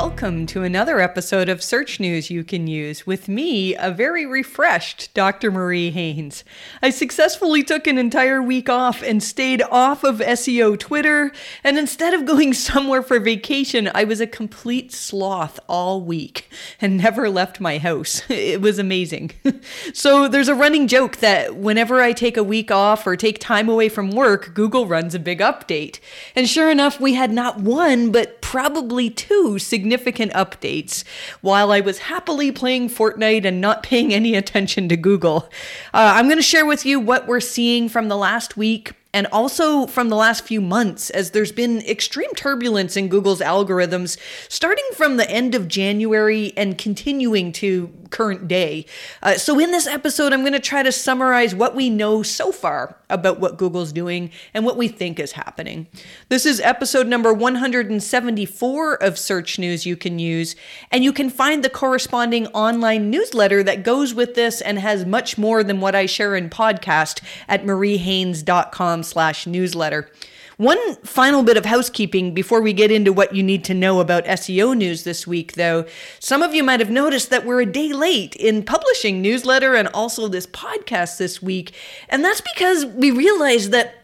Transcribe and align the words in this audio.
Welcome 0.00 0.46
to 0.46 0.62
another 0.62 1.00
episode 1.00 1.48
of 1.48 1.60
Search 1.60 1.98
News 1.98 2.30
You 2.30 2.44
Can 2.44 2.68
Use 2.68 3.04
with 3.04 3.26
me, 3.26 3.74
a 3.74 3.90
very 3.90 4.24
refreshed 4.24 5.12
Dr. 5.12 5.50
Marie 5.50 5.90
Haynes. 5.90 6.44
I 6.80 6.90
successfully 6.90 7.64
took 7.64 7.88
an 7.88 7.98
entire 7.98 8.40
week 8.40 8.68
off 8.68 9.02
and 9.02 9.20
stayed 9.20 9.60
off 9.60 10.04
of 10.04 10.20
SEO 10.20 10.78
Twitter, 10.78 11.32
and 11.64 11.76
instead 11.76 12.14
of 12.14 12.26
going 12.26 12.54
somewhere 12.68 13.02
for 13.02 13.18
vacation, 13.18 13.90
I 13.92 14.04
was 14.04 14.20
a 14.20 14.26
complete 14.28 14.92
sloth 14.92 15.58
all 15.68 16.00
week 16.00 16.48
and 16.80 16.98
never 16.98 17.28
left 17.28 17.60
my 17.60 17.78
house. 17.78 18.22
It 18.30 18.60
was 18.60 18.78
amazing. 18.78 19.32
so 19.92 20.28
there's 20.28 20.48
a 20.48 20.54
running 20.54 20.86
joke 20.86 21.16
that 21.16 21.56
whenever 21.56 22.00
I 22.00 22.12
take 22.12 22.36
a 22.36 22.44
week 22.44 22.70
off 22.70 23.04
or 23.04 23.16
take 23.16 23.40
time 23.40 23.68
away 23.68 23.88
from 23.88 24.12
work, 24.12 24.54
Google 24.54 24.86
runs 24.86 25.14
a 25.14 25.18
big 25.18 25.40
update. 25.40 25.98
And 26.36 26.48
sure 26.48 26.70
enough, 26.70 27.00
we 27.00 27.14
had 27.14 27.32
not 27.32 27.58
one, 27.58 28.12
but 28.12 28.40
probably 28.40 29.10
two 29.10 29.58
significant 29.58 29.87
updates 29.90 31.04
while 31.40 31.72
I 31.72 31.80
was 31.80 31.98
happily 31.98 32.52
playing 32.52 32.88
Fortnite 32.90 33.44
and 33.44 33.60
not 33.60 33.82
paying 33.82 34.12
any 34.12 34.34
attention 34.34 34.88
to 34.88 34.96
Google. 34.96 35.48
Uh, 35.94 36.12
I'm 36.16 36.26
going 36.26 36.38
to 36.38 36.42
share 36.42 36.66
with 36.66 36.84
you 36.84 37.00
what 37.00 37.26
we're 37.26 37.40
seeing 37.40 37.88
from 37.88 38.08
the 38.08 38.16
last 38.16 38.56
week 38.56 38.94
and 39.14 39.26
also 39.28 39.86
from 39.86 40.10
the 40.10 40.16
last 40.16 40.44
few 40.44 40.60
months, 40.60 41.08
as 41.10 41.30
there's 41.30 41.52
been 41.52 41.80
extreme 41.82 42.32
turbulence 42.34 42.96
in 42.96 43.08
Google's 43.08 43.40
algorithms, 43.40 44.18
starting 44.48 44.84
from 44.94 45.16
the 45.16 45.28
end 45.30 45.54
of 45.54 45.66
January 45.66 46.52
and 46.56 46.76
continuing 46.76 47.50
to 47.52 47.92
current 48.10 48.46
day. 48.48 48.84
Uh, 49.22 49.34
so, 49.34 49.58
in 49.58 49.70
this 49.70 49.86
episode, 49.86 50.32
I'm 50.32 50.42
going 50.42 50.52
to 50.52 50.60
try 50.60 50.82
to 50.82 50.92
summarize 50.92 51.54
what 51.54 51.74
we 51.74 51.88
know 51.88 52.22
so 52.22 52.52
far 52.52 52.97
about 53.10 53.40
what 53.40 53.56
Google's 53.58 53.92
doing 53.92 54.30
and 54.54 54.64
what 54.64 54.76
we 54.76 54.88
think 54.88 55.18
is 55.18 55.32
happening. 55.32 55.86
This 56.28 56.46
is 56.46 56.60
episode 56.60 57.06
number 57.06 57.32
174 57.32 58.94
of 59.02 59.18
Search 59.18 59.58
News 59.58 59.86
You 59.86 59.96
Can 59.96 60.18
Use, 60.18 60.56
and 60.90 61.04
you 61.04 61.12
can 61.12 61.30
find 61.30 61.62
the 61.62 61.70
corresponding 61.70 62.46
online 62.48 63.10
newsletter 63.10 63.62
that 63.62 63.84
goes 63.84 64.14
with 64.14 64.34
this 64.34 64.60
and 64.60 64.78
has 64.78 65.04
much 65.04 65.38
more 65.38 65.62
than 65.64 65.80
what 65.80 65.94
I 65.94 66.06
share 66.06 66.36
in 66.36 66.50
podcast 66.50 67.22
at 67.48 67.64
mariehaynes.com 67.64 69.02
slash 69.02 69.46
newsletter. 69.46 70.10
One 70.58 70.96
final 70.96 71.44
bit 71.44 71.56
of 71.56 71.66
housekeeping 71.66 72.34
before 72.34 72.60
we 72.60 72.72
get 72.72 72.90
into 72.90 73.12
what 73.12 73.32
you 73.32 73.44
need 73.44 73.62
to 73.66 73.74
know 73.74 74.00
about 74.00 74.24
SEO 74.24 74.76
news 74.76 75.04
this 75.04 75.24
week, 75.24 75.52
though. 75.52 75.86
Some 76.18 76.42
of 76.42 76.52
you 76.52 76.64
might 76.64 76.80
have 76.80 76.90
noticed 76.90 77.30
that 77.30 77.46
we're 77.46 77.60
a 77.60 77.66
day 77.66 77.92
late 77.92 78.34
in 78.34 78.64
publishing 78.64 79.22
newsletter 79.22 79.76
and 79.76 79.86
also 79.94 80.26
this 80.26 80.48
podcast 80.48 81.16
this 81.18 81.40
week. 81.40 81.74
And 82.08 82.24
that's 82.24 82.40
because 82.40 82.84
we 82.84 83.12
realized 83.12 83.70
that 83.70 84.02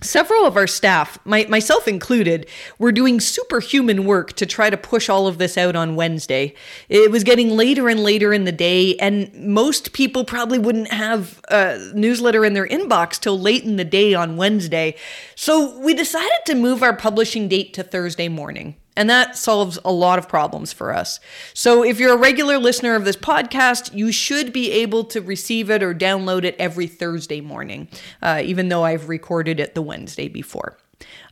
Several 0.00 0.46
of 0.46 0.56
our 0.56 0.68
staff, 0.68 1.18
my, 1.24 1.44
myself 1.48 1.88
included, 1.88 2.46
were 2.78 2.92
doing 2.92 3.18
superhuman 3.18 4.04
work 4.04 4.32
to 4.34 4.46
try 4.46 4.70
to 4.70 4.76
push 4.76 5.08
all 5.08 5.26
of 5.26 5.38
this 5.38 5.58
out 5.58 5.74
on 5.74 5.96
Wednesday. 5.96 6.54
It 6.88 7.10
was 7.10 7.24
getting 7.24 7.50
later 7.50 7.88
and 7.88 8.00
later 8.00 8.32
in 8.32 8.44
the 8.44 8.52
day, 8.52 8.94
and 8.96 9.34
most 9.34 9.92
people 9.92 10.24
probably 10.24 10.58
wouldn't 10.58 10.92
have 10.92 11.40
a 11.48 11.90
newsletter 11.94 12.44
in 12.44 12.52
their 12.52 12.66
inbox 12.66 13.18
till 13.18 13.38
late 13.40 13.64
in 13.64 13.74
the 13.74 13.84
day 13.84 14.14
on 14.14 14.36
Wednesday. 14.36 14.94
So 15.34 15.76
we 15.80 15.94
decided 15.94 16.44
to 16.46 16.54
move 16.54 16.82
our 16.84 16.94
publishing 16.94 17.48
date 17.48 17.74
to 17.74 17.82
Thursday 17.82 18.28
morning. 18.28 18.76
And 18.98 19.08
that 19.08 19.36
solves 19.36 19.78
a 19.84 19.92
lot 19.92 20.18
of 20.18 20.28
problems 20.28 20.72
for 20.72 20.92
us. 20.92 21.20
So 21.54 21.84
if 21.84 22.00
you're 22.00 22.14
a 22.14 22.18
regular 22.18 22.58
listener 22.58 22.96
of 22.96 23.04
this 23.04 23.14
podcast, 23.14 23.94
you 23.94 24.10
should 24.10 24.52
be 24.52 24.72
able 24.72 25.04
to 25.04 25.20
receive 25.20 25.70
it 25.70 25.84
or 25.84 25.94
download 25.94 26.42
it 26.42 26.56
every 26.58 26.88
Thursday 26.88 27.40
morning, 27.40 27.86
uh, 28.20 28.42
even 28.44 28.70
though 28.70 28.82
I've 28.82 29.08
recorded 29.08 29.60
it 29.60 29.76
the 29.76 29.82
Wednesday 29.82 30.26
before. 30.26 30.78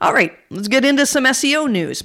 All 0.01 0.15
right, 0.15 0.33
let's 0.49 0.69
get 0.69 0.85
into 0.85 1.07
some 1.07 1.25
SEO 1.25 1.69
news. 1.69 2.05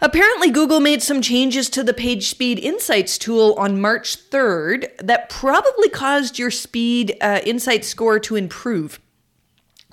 Apparently, 0.00 0.48
Google 0.48 0.78
made 0.78 1.02
some 1.02 1.20
changes 1.20 1.68
to 1.70 1.82
the 1.82 1.92
PageSpeed 1.92 2.60
Insights 2.60 3.18
tool 3.18 3.54
on 3.58 3.80
March 3.80 4.30
3rd 4.30 4.96
that 4.98 5.28
probably 5.28 5.88
caused 5.88 6.38
your 6.38 6.52
speed 6.52 7.16
uh, 7.20 7.40
insight 7.44 7.84
score 7.84 8.20
to 8.20 8.36
improve. 8.36 9.00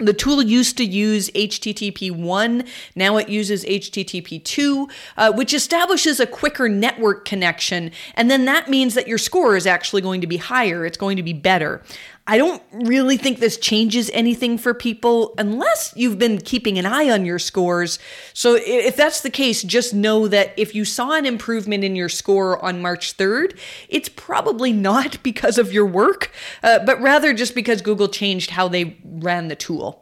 The 0.01 0.13
tool 0.13 0.41
used 0.41 0.78
to 0.78 0.84
use 0.84 1.29
HTTP 1.31 2.12
1, 2.12 2.63
now 2.95 3.17
it 3.17 3.29
uses 3.29 3.63
HTTP 3.66 4.44
2, 4.44 4.89
uh, 5.17 5.31
which 5.34 5.53
establishes 5.53 6.19
a 6.19 6.25
quicker 6.25 6.67
network 6.67 7.23
connection. 7.23 7.91
And 8.16 8.29
then 8.31 8.45
that 8.45 8.67
means 8.67 8.95
that 8.95 9.07
your 9.07 9.19
score 9.19 9.56
is 9.56 9.67
actually 9.67 10.01
going 10.01 10.22
to 10.22 10.28
be 10.28 10.38
higher, 10.38 10.85
it's 10.85 10.97
going 10.97 11.17
to 11.17 11.23
be 11.23 11.34
better. 11.34 11.84
I 12.31 12.38
don't 12.38 12.64
really 12.72 13.18
think 13.18 13.40
this 13.40 13.58
changes 13.58 14.09
anything 14.14 14.58
for 14.58 14.74
people 14.74 15.34
unless 15.38 15.94
you've 15.97 16.18
been 16.18 16.40
keeping 16.40 16.80
an 16.80 16.86
eye 16.86 17.09
on 17.09 17.25
your 17.25 17.40
scores. 17.40 18.00
So 18.34 18.58
if 18.58 18.96
that's 18.96 19.19
the 19.19 19.30
case, 19.30 19.62
just 19.64 19.94
know 19.94 20.30
that 20.30 20.53
if 20.56 20.74
you 20.74 20.86
saw 20.86 21.12
an 21.12 21.25
improvement 21.25 21.84
in 21.84 21.94
your 21.94 22.08
score 22.08 22.64
on 22.64 22.81
March 22.81 23.18
3rd, 23.18 23.59
it's 23.90 24.08
probably 24.08 24.72
not 24.72 25.22
because 25.24 25.58
of 25.58 25.74
your 25.74 25.86
work, 25.86 26.31
uh, 26.64 26.80
but 26.86 27.02
rather 27.02 27.34
just 27.34 27.53
because 27.53 27.81
Google 27.81 28.08
changed 28.08 28.52
how 28.52 28.69
they 28.69 28.96
ran 29.03 29.50
the 29.50 29.56
tool. 29.58 30.02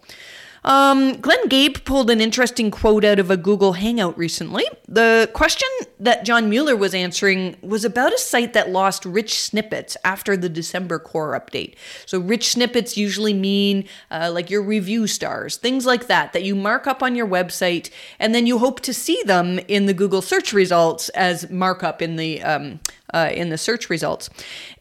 Um, 0.64 1.14
Glenn 1.22 1.48
Gabe 1.48 1.78
pulled 1.86 2.10
an 2.10 2.22
interesting 2.22 2.72
quote 2.72 3.06
out 3.06 3.20
of 3.20 3.32
a 3.32 3.38
Google 3.38 3.74
Hangout 3.74 4.18
recently. 4.18 4.66
The 4.88 5.30
question 5.34 5.68
that 6.00 6.26
John 6.26 6.50
Mueller 6.50 6.76
was 6.76 6.94
answering 6.94 7.56
was 7.62 7.86
about 7.86 8.14
a 8.14 8.18
site 8.18 8.54
that 8.54 8.70
lost 8.70 9.06
rich 9.06 9.40
snippets 9.40 9.96
after 10.04 10.36
the 10.36 10.50
December 10.50 11.00
core 11.00 11.40
update. 11.40 11.76
So, 12.06 12.20
rich 12.20 12.50
snippets 12.50 12.98
usually 12.98 13.34
mean 13.34 13.86
uh, 14.12 14.32
like 14.34 14.50
your 14.50 14.62
review 14.62 15.08
stars, 15.08 15.58
things 15.58 15.86
like 15.86 16.08
that, 16.08 16.34
that 16.34 16.44
you 16.44 16.56
mark 16.56 16.88
up 16.88 17.02
on 17.02 17.16
your 17.16 17.28
website, 17.28 17.90
and 18.20 18.36
then 18.36 18.48
you 18.48 18.58
hope 18.58 18.80
to 18.82 18.94
see 18.94 19.22
them 19.26 19.60
in 19.68 19.86
the 19.86 19.94
Google 19.94 20.22
search 20.22 20.54
results 20.54 21.10
as 21.10 21.50
markup 21.50 22.02
in 22.02 22.16
the 22.16 22.42
um, 22.42 22.80
uh, 23.14 23.30
in 23.34 23.50
the 23.50 23.58
search 23.58 23.90
results. 23.90 24.30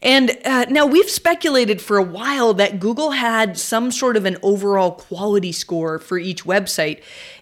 And 0.01 0.37
uh, 0.45 0.65
now 0.69 0.85
we've 0.85 1.09
speculated 1.09 1.81
for 1.81 1.97
a 1.97 2.03
while 2.03 2.53
that 2.55 2.79
Google 2.79 3.11
had 3.11 3.57
some 3.57 3.91
sort 3.91 4.17
of 4.17 4.25
an 4.25 4.37
overall 4.41 4.91
quality 4.91 5.51
score 5.51 5.99
for 5.99 6.17
each 6.17 6.43
website. 6.45 7.01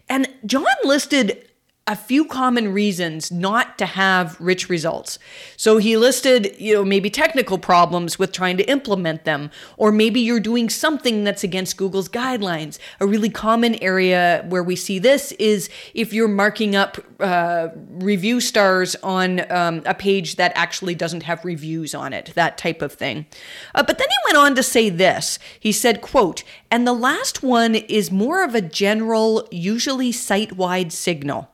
And 0.09 0.27
John 0.45 0.65
listed 0.83 1.46
a 1.87 1.95
few 1.95 2.25
common 2.25 2.73
reasons 2.73 3.31
not 3.31 3.77
to 3.77 3.85
have 3.85 4.39
rich 4.39 4.67
results. 4.69 5.17
So 5.55 5.77
he 5.77 5.95
listed, 5.95 6.53
you 6.59 6.73
know, 6.73 6.85
maybe 6.85 7.09
technical 7.09 7.57
problems 7.57 8.19
with 8.19 8.33
trying 8.33 8.57
to 8.57 8.69
implement 8.69 9.23
them, 9.23 9.49
or 9.77 9.91
maybe 9.91 10.19
you're 10.19 10.41
doing 10.41 10.69
something 10.69 11.23
that's 11.23 11.45
against 11.45 11.77
Google's 11.77 12.09
guidelines. 12.09 12.77
A 12.99 13.07
really 13.07 13.29
common 13.29 13.75
area 13.75 14.45
where 14.49 14.63
we 14.63 14.75
see 14.75 14.99
this 14.99 15.31
is 15.33 15.69
if 15.93 16.11
you're 16.11 16.27
marking 16.27 16.75
up 16.75 16.97
uh, 17.21 17.69
review 17.89 18.41
stars 18.41 18.95
on 19.01 19.49
um, 19.51 19.81
a 19.85 19.93
page 19.93 20.35
that 20.35 20.51
actually 20.55 20.93
doesn't 20.93 21.23
have 21.23 21.45
reviews 21.45 21.95
on 21.95 22.11
it, 22.11 22.33
that 22.35 22.57
type 22.57 22.81
of 22.81 22.91
thing. 22.91 23.25
Uh, 23.73 23.81
but 23.81 23.97
then 23.97 24.07
he 24.09 24.33
went 24.33 24.37
on 24.37 24.55
to 24.55 24.61
say 24.61 24.89
this. 24.89 25.39
He 25.57 25.71
said, 25.71 26.01
quote, 26.01 26.43
and 26.69 26.85
the 26.85 26.93
last 26.93 27.41
one 27.41 27.75
is 27.75 28.11
more 28.11 28.43
of 28.43 28.53
a 28.53 28.61
general, 28.61 29.47
usually 29.51 30.11
site-wide 30.11 30.91
signal 30.91 31.49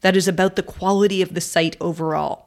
that 0.00 0.16
is 0.16 0.28
about 0.28 0.56
the 0.56 0.62
quality 0.62 1.22
of 1.22 1.34
the 1.34 1.40
site 1.40 1.76
overall. 1.80 2.46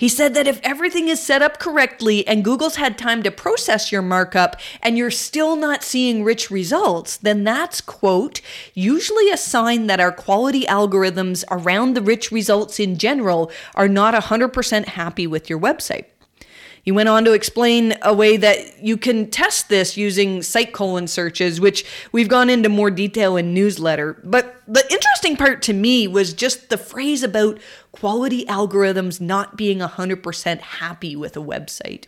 He 0.00 0.08
said 0.08 0.32
that 0.32 0.46
if 0.46 0.60
everything 0.62 1.08
is 1.08 1.20
set 1.20 1.42
up 1.42 1.58
correctly 1.58 2.26
and 2.26 2.42
Google's 2.42 2.76
had 2.76 2.96
time 2.96 3.22
to 3.22 3.30
process 3.30 3.92
your 3.92 4.00
markup 4.00 4.58
and 4.82 4.96
you're 4.96 5.10
still 5.10 5.56
not 5.56 5.84
seeing 5.84 6.24
rich 6.24 6.50
results, 6.50 7.18
then 7.18 7.44
that's, 7.44 7.82
quote, 7.82 8.40
usually 8.72 9.30
a 9.30 9.36
sign 9.36 9.88
that 9.88 10.00
our 10.00 10.10
quality 10.10 10.64
algorithms 10.64 11.44
around 11.50 11.92
the 11.92 12.00
rich 12.00 12.32
results 12.32 12.80
in 12.80 12.96
general 12.96 13.50
are 13.74 13.88
not 13.88 14.14
100% 14.14 14.86
happy 14.86 15.26
with 15.26 15.50
your 15.50 15.60
website. 15.60 16.06
He 16.82 16.92
went 16.92 17.08
on 17.08 17.24
to 17.24 17.32
explain 17.32 17.94
a 18.02 18.14
way 18.14 18.36
that 18.36 18.82
you 18.82 18.96
can 18.96 19.30
test 19.30 19.68
this 19.68 19.96
using 19.96 20.42
site 20.42 20.72
colon 20.72 21.06
searches, 21.06 21.60
which 21.60 21.84
we've 22.12 22.28
gone 22.28 22.48
into 22.48 22.68
more 22.68 22.90
detail 22.90 23.36
in 23.36 23.52
newsletter. 23.52 24.20
But 24.24 24.62
the 24.66 24.84
interesting 24.90 25.36
part 25.36 25.62
to 25.62 25.72
me 25.72 26.08
was 26.08 26.32
just 26.32 26.70
the 26.70 26.78
phrase 26.78 27.22
about 27.22 27.58
quality 27.92 28.44
algorithms 28.46 29.20
not 29.20 29.56
being 29.56 29.80
100% 29.80 30.60
happy 30.60 31.16
with 31.16 31.36
a 31.36 31.40
website. 31.40 32.06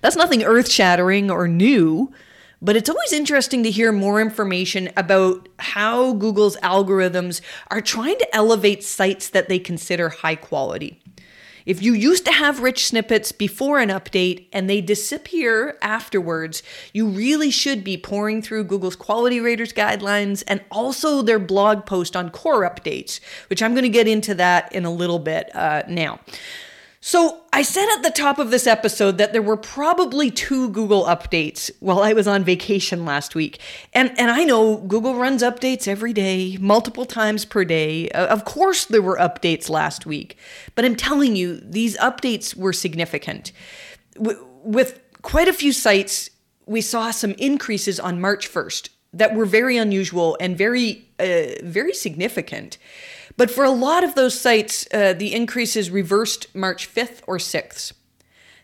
That's 0.00 0.16
nothing 0.16 0.44
earth 0.44 0.70
shattering 0.70 1.30
or 1.30 1.48
new, 1.48 2.12
but 2.60 2.76
it's 2.76 2.88
always 2.88 3.12
interesting 3.12 3.64
to 3.64 3.70
hear 3.70 3.90
more 3.90 4.20
information 4.20 4.90
about 4.96 5.48
how 5.58 6.12
Google's 6.12 6.56
algorithms 6.58 7.40
are 7.70 7.80
trying 7.80 8.18
to 8.18 8.36
elevate 8.36 8.84
sites 8.84 9.28
that 9.30 9.48
they 9.48 9.58
consider 9.58 10.10
high 10.10 10.36
quality. 10.36 11.02
If 11.66 11.82
you 11.82 11.92
used 11.92 12.24
to 12.26 12.32
have 12.32 12.60
rich 12.60 12.86
snippets 12.86 13.32
before 13.32 13.78
an 13.78 13.88
update 13.88 14.46
and 14.52 14.68
they 14.68 14.80
disappear 14.80 15.78
afterwards, 15.82 16.62
you 16.92 17.08
really 17.08 17.50
should 17.50 17.84
be 17.84 17.96
pouring 17.96 18.42
through 18.42 18.64
Google's 18.64 18.96
Quality 18.96 19.40
Raters 19.40 19.72
guidelines 19.72 20.42
and 20.46 20.62
also 20.70 21.22
their 21.22 21.38
blog 21.38 21.86
post 21.86 22.16
on 22.16 22.30
core 22.30 22.62
updates, 22.62 23.20
which 23.48 23.62
I'm 23.62 23.72
going 23.72 23.84
to 23.84 23.88
get 23.88 24.08
into 24.08 24.34
that 24.34 24.72
in 24.72 24.84
a 24.84 24.92
little 24.92 25.18
bit 25.18 25.54
uh, 25.54 25.82
now. 25.88 26.20
So, 27.04 27.40
I 27.52 27.62
said 27.62 27.88
at 27.96 28.04
the 28.04 28.12
top 28.12 28.38
of 28.38 28.52
this 28.52 28.64
episode 28.64 29.18
that 29.18 29.32
there 29.32 29.42
were 29.42 29.56
probably 29.56 30.30
two 30.30 30.70
Google 30.70 31.04
updates 31.04 31.68
while 31.80 31.98
I 31.98 32.12
was 32.12 32.28
on 32.28 32.44
vacation 32.44 33.04
last 33.04 33.34
week. 33.34 33.58
And 33.92 34.16
and 34.20 34.30
I 34.30 34.44
know 34.44 34.76
Google 34.76 35.16
runs 35.16 35.42
updates 35.42 35.88
every 35.88 36.12
day, 36.12 36.56
multiple 36.60 37.04
times 37.04 37.44
per 37.44 37.64
day. 37.64 38.08
Uh, 38.10 38.28
of 38.28 38.44
course 38.44 38.84
there 38.84 39.02
were 39.02 39.16
updates 39.16 39.68
last 39.68 40.06
week. 40.06 40.38
But 40.76 40.84
I'm 40.84 40.94
telling 40.94 41.34
you, 41.34 41.56
these 41.56 41.96
updates 41.96 42.54
were 42.54 42.72
significant. 42.72 43.50
With 44.16 45.00
quite 45.22 45.48
a 45.48 45.52
few 45.52 45.72
sites, 45.72 46.30
we 46.66 46.80
saw 46.80 47.10
some 47.10 47.32
increases 47.32 47.98
on 47.98 48.20
March 48.20 48.48
1st 48.48 48.90
that 49.12 49.34
were 49.34 49.44
very 49.44 49.76
unusual 49.76 50.36
and 50.40 50.56
very 50.56 51.08
uh, 51.18 51.60
very 51.64 51.94
significant. 51.94 52.78
But 53.36 53.50
for 53.50 53.64
a 53.64 53.70
lot 53.70 54.04
of 54.04 54.14
those 54.14 54.38
sites, 54.38 54.86
uh, 54.92 55.14
the 55.14 55.34
increases 55.34 55.90
reversed 55.90 56.54
March 56.54 56.92
5th 56.92 57.22
or 57.26 57.38
6th. 57.38 57.92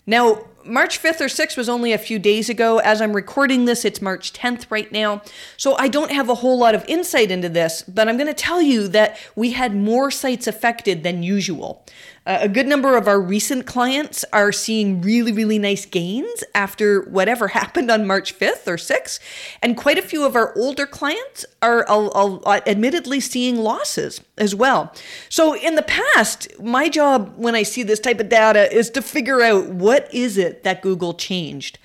Now, 0.07 0.47
March 0.65 1.03
5th 1.03 1.21
or 1.21 1.27
6th 1.27 1.57
was 1.57 1.69
only 1.69 1.93
a 1.93 1.99
few 1.99 2.19
days 2.19 2.49
ago. 2.49 2.79
As 2.79 3.03
I'm 3.03 3.13
recording 3.13 3.67
this, 3.67 3.85
it's 3.85 4.01
March 4.01 4.33
10th 4.33 4.65
right 4.71 4.91
now. 4.91 5.21
So 5.59 5.77
I 5.77 5.89
don't 5.89 6.11
have 6.11 6.31
a 6.31 6.37
whole 6.37 6.59
lot 6.59 6.75
of 6.75 6.83
insight 6.89 7.31
into 7.31 7.51
this, 7.51 7.83
but 7.83 8.09
I'm 8.09 8.17
going 8.17 8.27
to 8.27 8.35
tell 8.35 8.63
you 8.63 8.89
that 8.89 9.19
we 9.37 9.53
had 9.53 9.77
more 9.77 10.11
sites 10.11 10.47
affected 10.47 11.03
than 11.03 11.23
usual. 11.23 11.85
Uh, 12.29 12.41
a 12.43 12.49
good 12.49 12.67
number 12.67 12.95
of 12.95 13.09
our 13.09 13.19
recent 13.19 13.65
clients 13.65 14.23
are 14.35 14.53
seeing 14.53 15.01
really, 15.01 15.33
really 15.33 15.59
nice 15.59 15.87
gains 15.87 16.45
after 16.55 17.01
whatever 17.05 17.49
happened 17.59 17.91
on 17.91 18.07
March 18.07 18.39
5th 18.39 18.69
or 18.69 18.77
6th. 18.77 19.19
And 19.63 19.79
quite 19.79 19.97
a 19.97 20.03
few 20.03 20.27
of 20.27 20.37
our 20.37 20.55
older 20.55 20.87
clients 20.87 21.47
are 21.63 21.89
uh, 21.89 22.09
uh, 22.11 22.61
admittedly 22.67 23.21
seeing 23.21 23.57
losses 23.57 24.21
as 24.37 24.55
well. 24.55 24.93
So 25.31 25.57
in 25.57 25.75
the 25.75 25.83
past, 25.83 26.49
my 26.61 26.91
job 26.91 27.33
when 27.39 27.55
I 27.55 27.63
see 27.63 27.83
this 27.83 27.99
type 27.99 28.21
of 28.21 28.29
data 28.29 28.71
is 28.71 28.91
to 28.91 29.01
figure 29.01 29.41
out 29.41 29.71
what 29.71 30.13
is 30.13 30.37
it 30.37 30.65
that 30.65 30.83
Google 30.83 31.15
changed. 31.15 31.79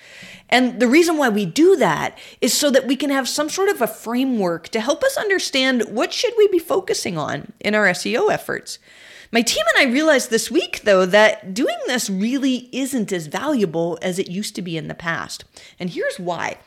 And 0.50 0.78
the 0.78 0.88
reason 0.88 1.16
why 1.16 1.30
we 1.30 1.46
do 1.46 1.74
that 1.76 2.18
is 2.42 2.52
so 2.52 2.70
that 2.70 2.86
we 2.86 2.96
can 2.96 3.08
have 3.08 3.30
some 3.30 3.48
sort 3.48 3.70
of 3.70 3.80
a 3.80 3.86
framework 3.86 4.68
to 4.68 4.80
help 4.80 5.02
us 5.04 5.16
understand 5.16 5.84
what 5.88 6.12
should 6.12 6.34
we 6.36 6.48
be 6.48 6.58
focusing 6.58 7.16
on 7.16 7.54
in 7.60 7.74
our 7.74 7.86
SEO 7.86 8.30
efforts. 8.30 8.78
My 9.34 9.42
team 9.42 9.64
and 9.74 9.88
I 9.88 9.92
realized 9.92 10.30
this 10.30 10.48
week, 10.48 10.82
though, 10.84 11.04
that 11.06 11.54
doing 11.54 11.76
this 11.88 12.08
really 12.08 12.68
isn't 12.70 13.10
as 13.10 13.26
valuable 13.26 13.98
as 14.00 14.20
it 14.20 14.30
used 14.30 14.54
to 14.54 14.62
be 14.62 14.76
in 14.76 14.86
the 14.86 14.94
past. 14.94 15.44
And 15.76 15.90
here's 15.90 16.20
why. 16.20 16.58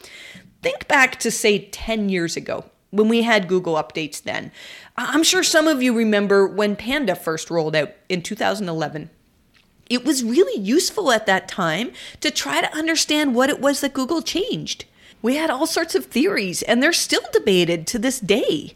Think 0.62 0.86
back 0.86 1.18
to, 1.22 1.32
say, 1.32 1.60
10 1.60 2.10
years 2.10 2.36
ago 2.36 2.66
when 2.92 3.08
we 3.08 3.22
had 3.22 3.48
Google 3.48 3.76
updates 3.76 4.22
then. 4.22 4.52
I'm 4.98 5.24
sure 5.24 5.44
some 5.44 5.66
of 5.66 5.82
you 5.82 5.96
remember 5.96 6.46
when 6.46 6.76
Panda 6.76 7.16
first 7.16 7.50
rolled 7.50 7.74
out 7.74 7.94
in 8.10 8.22
2011. 8.22 9.12
It 9.90 10.04
was 10.04 10.26
really 10.26 10.62
useful 10.62 11.14
at 11.14 11.26
that 11.26 11.48
time 11.48 11.94
to 12.20 12.30
try 12.30 12.60
to 12.60 12.76
understand 12.76 13.34
what 13.34 13.50
it 13.50 13.62
was 13.62 13.80
that 13.80 13.94
Google 13.94 14.22
changed. 14.22 14.84
We 15.22 15.38
had 15.38 15.50
all 15.50 15.68
sorts 15.68 15.96
of 15.96 16.08
theories, 16.08 16.64
and 16.64 16.84
they're 16.84 16.92
still 16.92 17.24
debated 17.32 17.88
to 17.88 17.98
this 17.98 18.20
day. 18.20 18.76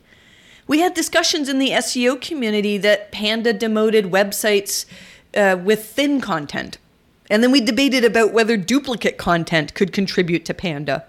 We 0.67 0.79
had 0.79 0.93
discussions 0.93 1.49
in 1.49 1.59
the 1.59 1.71
SEO 1.71 2.21
community 2.21 2.77
that 2.77 3.11
Panda 3.11 3.53
demoted 3.53 4.05
websites 4.05 4.85
uh, 5.35 5.57
with 5.61 5.85
thin 5.85 6.21
content. 6.21 6.77
And 7.29 7.41
then 7.41 7.51
we 7.51 7.61
debated 7.61 8.03
about 8.03 8.33
whether 8.33 8.57
duplicate 8.57 9.17
content 9.17 9.73
could 9.73 9.93
contribute 9.93 10.45
to 10.45 10.53
Panda. 10.53 11.05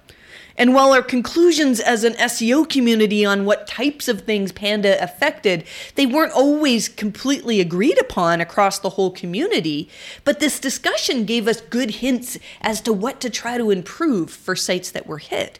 And 0.56 0.74
while 0.74 0.92
our 0.92 1.02
conclusions 1.02 1.80
as 1.80 2.04
an 2.04 2.12
SEO 2.14 2.68
community 2.68 3.24
on 3.24 3.44
what 3.44 3.66
types 3.66 4.06
of 4.06 4.22
things 4.22 4.52
Panda 4.52 5.02
affected, 5.02 5.64
they 5.94 6.06
weren't 6.06 6.32
always 6.32 6.88
completely 6.88 7.60
agreed 7.60 7.98
upon 8.00 8.40
across 8.40 8.78
the 8.78 8.90
whole 8.90 9.10
community, 9.10 9.88
but 10.24 10.40
this 10.40 10.60
discussion 10.60 11.24
gave 11.24 11.48
us 11.48 11.60
good 11.60 11.90
hints 11.96 12.38
as 12.60 12.80
to 12.82 12.92
what 12.92 13.20
to 13.20 13.30
try 13.30 13.56
to 13.56 13.70
improve 13.70 14.30
for 14.30 14.54
sites 14.54 14.90
that 14.90 15.06
were 15.06 15.18
hit. 15.18 15.58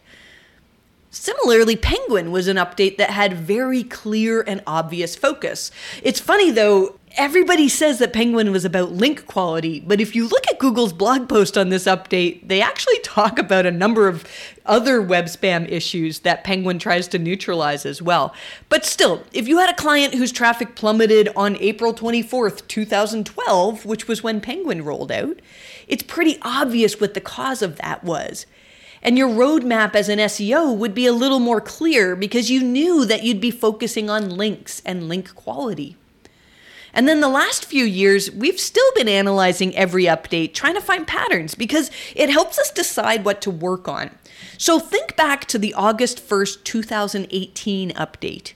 Similarly, 1.14 1.76
Penguin 1.76 2.32
was 2.32 2.49
an 2.49 2.56
update 2.56 2.97
that 2.97 3.11
had 3.11 3.35
very 3.35 3.85
clear 3.85 4.41
and 4.41 4.62
obvious 4.67 5.14
focus. 5.14 5.70
It's 6.03 6.19
funny 6.19 6.50
though, 6.50 6.99
everybody 7.19 7.69
says 7.69 7.99
that 7.99 8.14
Penguin 8.14 8.50
was 8.50 8.64
about 8.64 8.93
link 8.93 9.26
quality, 9.26 9.81
but 9.81 10.00
if 10.00 10.17
you 10.17 10.26
look 10.26 10.49
at 10.49 10.59
Google's 10.59 10.94
blog 10.94 11.29
post 11.29 11.59
on 11.59 11.69
this 11.69 11.85
update, 11.85 12.49
they 12.49 12.62
actually 12.62 12.99
talk 13.05 13.38
about 13.38 13.67
a 13.67 13.70
number 13.70 14.09
of 14.09 14.26
other 14.64 15.03
web 15.03 15.26
spam 15.26 15.69
issues 15.69 16.20
that 16.20 16.44
Penguin 16.44 16.79
tries 16.79 17.09
to 17.09 17.19
neutralize 17.19 17.85
as 17.85 18.00
well. 18.00 18.35
But 18.70 18.87
still, 18.87 19.23
if 19.35 19.47
you 19.47 19.59
had 19.59 19.69
a 19.69 19.76
client 19.76 20.14
whose 20.14 20.32
traffic 20.32 20.76
plummeted 20.76 21.29
on 21.37 21.56
April 21.56 21.93
24th, 21.93 22.67
2012, 22.69 23.85
which 23.85 24.09
was 24.09 24.23
when 24.23 24.41
Penguin 24.41 24.82
rolled 24.82 25.12
out, 25.12 25.41
it's 25.87 26.03
pretty 26.03 26.38
obvious 26.41 26.99
what 26.99 27.12
the 27.12 27.20
cause 27.20 27.61
of 27.61 27.76
that 27.76 28.03
was. 28.03 28.47
And 29.02 29.19
your 29.19 29.28
roadmap 29.28 29.94
as 29.94 30.08
an 30.08 30.20
SEO 30.20 30.76
would 30.76 30.94
be 30.94 31.06
a 31.06 31.12
little 31.12 31.40
more 31.40 31.60
clear 31.60 32.14
because 32.14 32.50
you 32.50 32.62
knew 32.62 33.04
that 33.04 33.25
you'd 33.25 33.40
be 33.40 33.50
focusing 33.50 34.08
on 34.08 34.37
links 34.37 34.81
and 34.84 35.08
link 35.08 35.34
quality. 35.34 35.96
And 36.94 37.08
then 37.08 37.20
the 37.20 37.28
last 37.28 37.64
few 37.64 37.84
years, 37.84 38.31
we've 38.31 38.60
still 38.60 38.93
been 38.94 39.08
analyzing 39.08 39.75
every 39.75 40.04
update, 40.04 40.52
trying 40.52 40.75
to 40.75 40.81
find 40.81 41.06
patterns 41.06 41.54
because 41.54 41.90
it 42.14 42.31
helps 42.31 42.58
us 42.58 42.70
decide 42.70 43.25
what 43.25 43.40
to 43.43 43.50
work 43.50 43.88
on. 43.88 44.10
So 44.58 44.78
think 44.78 45.16
back 45.16 45.46
to 45.46 45.58
the 45.58 45.75
August 45.75 46.26
1st, 46.26 46.64
2018 46.64 47.90
update. 47.93 48.52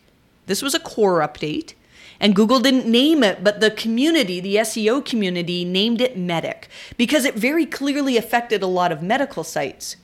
This 0.47 0.63
was 0.63 0.75
a 0.75 0.81
core 0.81 1.21
update, 1.21 1.75
and 2.21 2.37
Google 2.37 2.61
didn't 2.61 2.87
name 2.87 3.23
it, 3.23 3.43
but 3.43 3.61
the 3.61 3.71
community, 3.71 4.39
the 4.39 4.57
SEO 4.57 5.05
community, 5.05 5.65
named 5.65 6.01
it 6.01 6.17
Medic 6.17 6.69
because 6.97 7.25
it 7.25 7.35
very 7.35 7.67
clearly 7.67 8.17
affected 8.17 8.63
a 8.63 8.67
lot 8.67 8.93
of 8.93 9.03
medical 9.03 9.45
sites. 9.45 9.97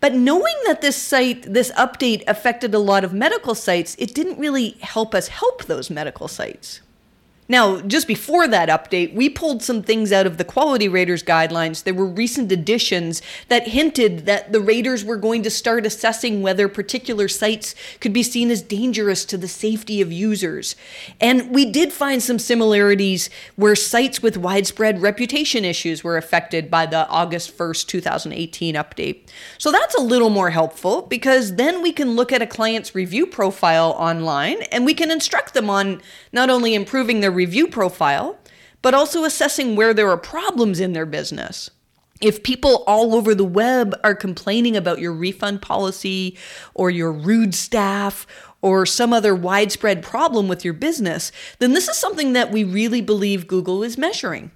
But 0.00 0.14
knowing 0.14 0.54
that 0.66 0.80
this 0.80 0.96
site, 0.96 1.42
this 1.52 1.70
update 1.72 2.22
affected 2.26 2.74
a 2.74 2.78
lot 2.78 3.04
of 3.04 3.12
medical 3.12 3.54
sites, 3.54 3.94
it 3.98 4.14
didn't 4.14 4.38
really 4.38 4.76
help 4.80 5.14
us 5.14 5.28
help 5.28 5.64
those 5.64 5.90
medical 5.90 6.26
sites. 6.26 6.80
Now, 7.50 7.80
just 7.80 8.06
before 8.06 8.46
that 8.46 8.68
update, 8.68 9.12
we 9.12 9.28
pulled 9.28 9.60
some 9.60 9.82
things 9.82 10.12
out 10.12 10.24
of 10.24 10.36
the 10.36 10.44
Quality 10.44 10.86
Raters 10.86 11.24
guidelines. 11.24 11.82
There 11.82 11.92
were 11.92 12.06
recent 12.06 12.52
additions 12.52 13.22
that 13.48 13.66
hinted 13.66 14.24
that 14.26 14.52
the 14.52 14.60
raters 14.60 15.04
were 15.04 15.16
going 15.16 15.42
to 15.42 15.50
start 15.50 15.84
assessing 15.84 16.42
whether 16.42 16.68
particular 16.68 17.26
sites 17.26 17.74
could 17.98 18.12
be 18.12 18.22
seen 18.22 18.52
as 18.52 18.62
dangerous 18.62 19.24
to 19.24 19.36
the 19.36 19.48
safety 19.48 20.00
of 20.00 20.12
users. 20.12 20.76
And 21.20 21.50
we 21.50 21.66
did 21.66 21.92
find 21.92 22.22
some 22.22 22.38
similarities 22.38 23.28
where 23.56 23.74
sites 23.74 24.22
with 24.22 24.36
widespread 24.36 25.02
reputation 25.02 25.64
issues 25.64 26.04
were 26.04 26.16
affected 26.16 26.70
by 26.70 26.86
the 26.86 27.08
August 27.08 27.58
1st, 27.58 27.88
2018 27.88 28.76
update. 28.76 29.28
So 29.58 29.72
that's 29.72 29.96
a 29.96 30.02
little 30.02 30.30
more 30.30 30.50
helpful 30.50 31.02
because 31.02 31.56
then 31.56 31.82
we 31.82 31.90
can 31.90 32.12
look 32.12 32.30
at 32.30 32.42
a 32.42 32.46
client's 32.46 32.94
review 32.94 33.26
profile 33.26 33.90
online 33.98 34.62
and 34.70 34.84
we 34.84 34.94
can 34.94 35.10
instruct 35.10 35.52
them 35.52 35.68
on 35.68 36.00
not 36.32 36.48
only 36.48 36.76
improving 36.76 37.18
their 37.18 37.39
review 37.40 37.66
profile, 37.66 38.36
but 38.82 38.92
also 38.92 39.24
assessing 39.24 39.74
where 39.74 39.94
there 39.94 40.10
are 40.10 40.18
problems 40.18 40.78
in 40.78 40.92
their 40.92 41.06
business. 41.06 41.70
If 42.20 42.42
people 42.42 42.84
all 42.86 43.14
over 43.14 43.34
the 43.34 43.46
web 43.46 43.98
are 44.04 44.14
complaining 44.14 44.76
about 44.76 44.98
your 44.98 45.14
refund 45.14 45.62
policy 45.62 46.36
or 46.74 46.90
your 46.90 47.10
rude 47.10 47.54
staff 47.54 48.26
or 48.60 48.84
some 48.84 49.14
other 49.14 49.34
widespread 49.34 50.02
problem 50.02 50.48
with 50.48 50.66
your 50.66 50.74
business, 50.74 51.32
then 51.60 51.72
this 51.72 51.88
is 51.88 51.96
something 51.96 52.34
that 52.34 52.50
we 52.50 52.62
really 52.62 53.00
believe 53.00 53.46
Google 53.46 53.82
is 53.82 53.96
measuring. 53.96 54.50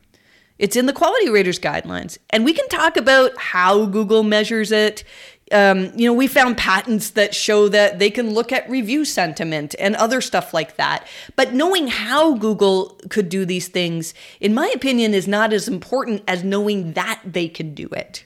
It's 0.59 0.76
in 0.76 0.85
the 0.85 0.93
Quality 0.93 1.31
Raters 1.31 1.59
guidelines. 1.59 2.19
And 2.29 2.45
we 2.45 2.53
can 2.53 2.69
talk 2.69 2.99
about 2.99 3.33
how 3.38 3.87
Google 3.87 4.23
measures 4.23 4.71
it 4.71 5.05
um, 5.54 5.92
you 5.94 6.06
know, 6.08 6.12
we 6.12 6.26
found 6.26 6.56
patents 6.56 7.11
that 7.11 7.32
show 7.32 7.68
that 7.68 8.00
they 8.00 8.11
can 8.11 8.34
look 8.34 8.50
at 8.50 8.68
review 8.68 9.04
sentiment 9.04 9.76
and 9.78 9.94
other 9.94 10.20
stuff 10.20 10.52
like 10.52 10.76
that. 10.76 11.06
But 11.37 11.54
knowing 11.54 11.87
how 11.87 12.34
Google 12.34 13.00
could 13.08 13.28
do 13.28 13.44
these 13.44 13.68
things, 13.68 14.14
in 14.40 14.52
my 14.52 14.70
opinion, 14.75 15.14
is 15.14 15.28
not 15.28 15.52
as 15.52 15.68
important 15.68 16.25
as 16.26 16.42
knowing 16.42 16.94
that 16.94 17.20
they 17.25 17.49
can 17.49 17.73
do 17.73 17.87
it. 17.92 18.25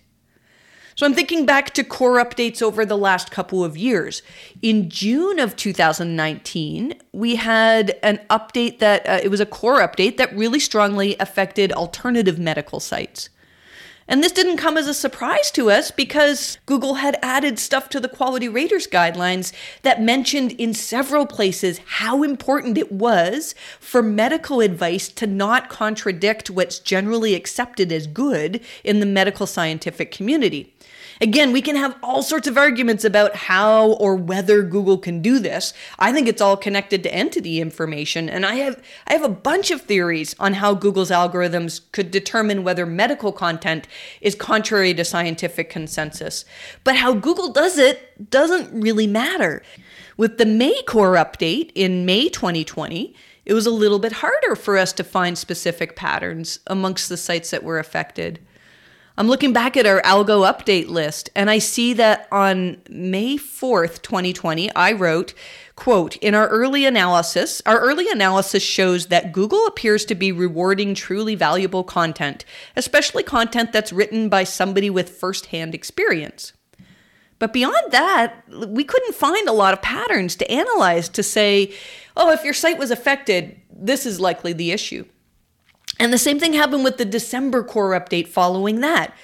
So 0.95 1.07
I'm 1.07 1.15
thinking 1.15 1.47
back 1.47 1.75
to 1.75 1.85
core 1.85 2.17
updates 2.17 2.63
over 2.63 2.85
the 2.85 2.99
last 2.99 3.31
couple 3.31 3.63
of 3.63 3.77
years. 3.77 4.23
In 4.63 4.89
June 4.89 5.39
of 5.39 5.55
2019, 5.55 6.95
we 7.13 7.37
had 7.37 7.97
an 8.03 8.21
update 8.31 8.79
that 8.81 9.07
uh, 9.07 9.21
it 9.23 9.29
was 9.29 9.39
a 9.39 9.47
core 9.47 9.81
update 9.81 10.17
that 10.17 10.35
really 10.35 10.59
strongly 10.59 11.15
affected 11.21 11.73
alternative 11.73 12.39
medical 12.39 12.81
sites. 12.81 13.29
And 14.11 14.25
this 14.25 14.33
didn't 14.33 14.57
come 14.57 14.79
as 14.79 14.89
a 14.89 14.95
surprise 14.95 15.51
to 15.51 15.71
us 15.71 15.91
because 15.91 16.57
Google 16.65 16.95
had 16.95 17.19
added 17.23 17.59
stuff 17.59 17.91
to 17.91 18.01
the 18.01 18.09
quality 18.09 18.49
raters 18.49 18.87
guidelines 18.87 19.53
that 19.83 20.01
mentioned 20.01 20.53
in 20.53 20.73
several 20.73 21.27
places 21.27 21.79
how 21.85 22.23
important 22.23 22.79
it 22.79 22.91
was 22.91 23.55
for 23.79 24.03
medical 24.03 24.63
advice 24.63 25.11
to 25.11 25.27
not 25.27 25.69
contradict 25.69 26.49
what's 26.49 26.79
generally 26.79 27.35
accepted 27.35 27.93
as 27.93 28.07
good 28.07 28.65
in 28.83 29.01
the 29.01 29.07
medical 29.07 29.47
scientific 29.47 30.11
community. 30.11 30.73
Again, 31.21 31.53
we 31.53 31.63
can 31.63 31.77
have 31.77 31.97
all 32.03 32.23
sorts 32.23 32.47
of 32.47 32.57
arguments 32.57 33.05
about 33.05 33.35
how 33.35 33.93
or 33.93 34.15
whether 34.15 34.63
Google 34.63 34.99
can 34.99 35.21
do 35.21 35.39
this. 35.39 35.75
I 35.99 36.13
think 36.13 36.29
it's 36.29 36.41
all 36.41 36.57
connected 36.57 37.03
to 37.03 37.15
entity 37.15 37.61
information, 37.61 38.29
and 38.29 38.47
I 38.47 38.57
have 38.57 38.83
I 39.07 39.15
have 39.15 39.25
a 39.25 39.29
bunch 39.29 39.71
of 39.71 39.83
theories 39.83 40.37
on 40.39 40.55
how 40.55 40.75
Google's 40.75 41.11
algorithms 41.11 41.81
could 41.93 42.11
determine 42.11 42.63
whether 42.63 42.87
medical 42.87 43.33
content 43.33 43.89
is 44.21 44.35
contrary 44.35 44.95
to 44.95 45.05
scientific 45.05 45.71
consensus. 45.71 46.45
But 46.85 46.97
how 46.97 47.15
Google 47.15 47.53
does 47.53 47.79
it 47.79 48.31
doesn't 48.31 48.73
really 48.73 49.07
matter. 49.07 49.63
With 50.17 50.39
the 50.39 50.47
May 50.47 50.83
core 50.83 51.15
update 51.15 51.71
in 51.75 52.05
May 52.05 52.29
2020, 52.29 53.15
it 53.45 53.55
was 53.55 53.67
a 53.67 53.71
little 53.71 53.99
bit 53.99 54.13
harder 54.13 54.57
for 54.57 54.77
us 54.77 54.93
to 54.95 55.05
find 55.05 55.39
specific 55.39 55.97
patterns 55.97 56.59
amongst 56.67 57.09
the 57.09 57.17
sites 57.17 57.51
that 57.51 57.63
were 57.63 57.79
affected. 57.79 58.41
I'm 59.19 59.27
looking 59.27 59.53
back 59.53 59.77
at 59.77 59.85
our 59.85 60.01
algo 60.03 60.49
update 60.49 60.87
list 60.87 61.29
and 61.35 61.51
I 61.51 61.59
see 61.59 61.93
that 61.95 62.29
on 62.31 62.81
May 62.89 63.37
4th, 63.37 64.01
2020, 64.01 64.73
I 64.77 64.93
wrote, 64.93 65.35
quote, 65.75 66.15
in 66.19 66.37
our 66.37 66.47
early 66.47 66.85
analysis, 66.85 67.61
our 67.67 67.81
early 67.81 68.09
analysis 68.09 68.63
shows 68.63 69.07
that 69.07 69.33
Google 69.33 69.67
appears 69.67 70.05
to 70.05 70.15
be 70.15 70.31
rewarding 70.31 70.95
truly 70.95 71.35
valuable 71.35 71.83
content, 71.83 72.45
especially 72.77 73.25
content 73.25 73.73
that's 73.73 73.93
written 73.93 74.29
by 74.29 74.45
somebody 74.45 74.89
with 74.89 75.11
firsthand 75.11 75.75
experience. 75.75 76.53
But 77.41 77.53
beyond 77.53 77.91
that, 77.91 78.45
we 78.69 78.85
couldn't 78.85 79.17
find 79.17 79.49
a 79.49 79.53
lot 79.53 79.75
of 79.75 79.83
patterns 79.83 80.37
to 80.37 80.49
analyze 80.49 81.09
to 81.09 81.25
say, 81.25 81.75
oh, 82.17 82.31
if 82.31 82.45
your 82.45 82.55
site 82.55 82.79
was 82.79 82.93
affected, 82.93 83.61
this 83.69 84.07
is 84.07 84.21
likely 84.21 84.53
the 84.53 84.71
issue. 84.71 85.07
And 85.99 86.13
the 86.13 86.19
same 86.19 86.39
thing 86.39 86.53
happened 86.53 86.85
with 86.85 86.99
the 86.99 87.05
December 87.05 87.65
core 87.65 87.99
update 87.99 88.29
following 88.29 88.81
that. 88.81 89.15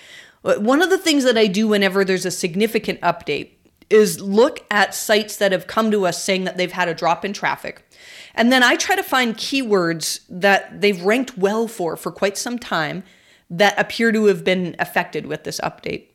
One 0.43 0.83
of 0.83 0.91
the 0.91 0.99
things 0.99 1.25
that 1.25 1.39
I 1.39 1.47
do 1.47 1.69
whenever 1.69 2.05
there's 2.05 2.27
a 2.27 2.31
significant 2.31 3.01
update 3.01 3.51
is 3.89 4.21
look 4.21 4.65
at 4.71 4.95
sites 4.95 5.37
that 5.37 5.53
have 5.53 5.67
come 5.67 5.91
to 5.91 6.07
us 6.07 6.23
saying 6.23 6.45
that 6.45 6.57
they've 6.57 6.73
had 6.73 6.89
a 6.89 6.95
drop 6.95 7.25
in 7.25 7.33
traffic. 7.33 7.87
And 8.35 8.53
then 8.53 8.63
I 8.63 8.77
try 8.77 8.97
to 8.97 9.03
find 9.03 9.37
keywords 9.37 10.21
that 10.29 10.81
they've 10.81 11.01
ranked 11.01 11.39
well 11.39 11.69
for 11.69 11.97
for 11.97 12.11
quite 12.11 12.37
some 12.37 12.59
time 12.59 13.05
that 13.51 13.79
appear 13.79 14.11
to 14.11 14.27
have 14.27 14.43
been 14.43 14.75
affected 14.79 15.27
with 15.27 15.45
this 15.45 15.61
update. 15.61 16.09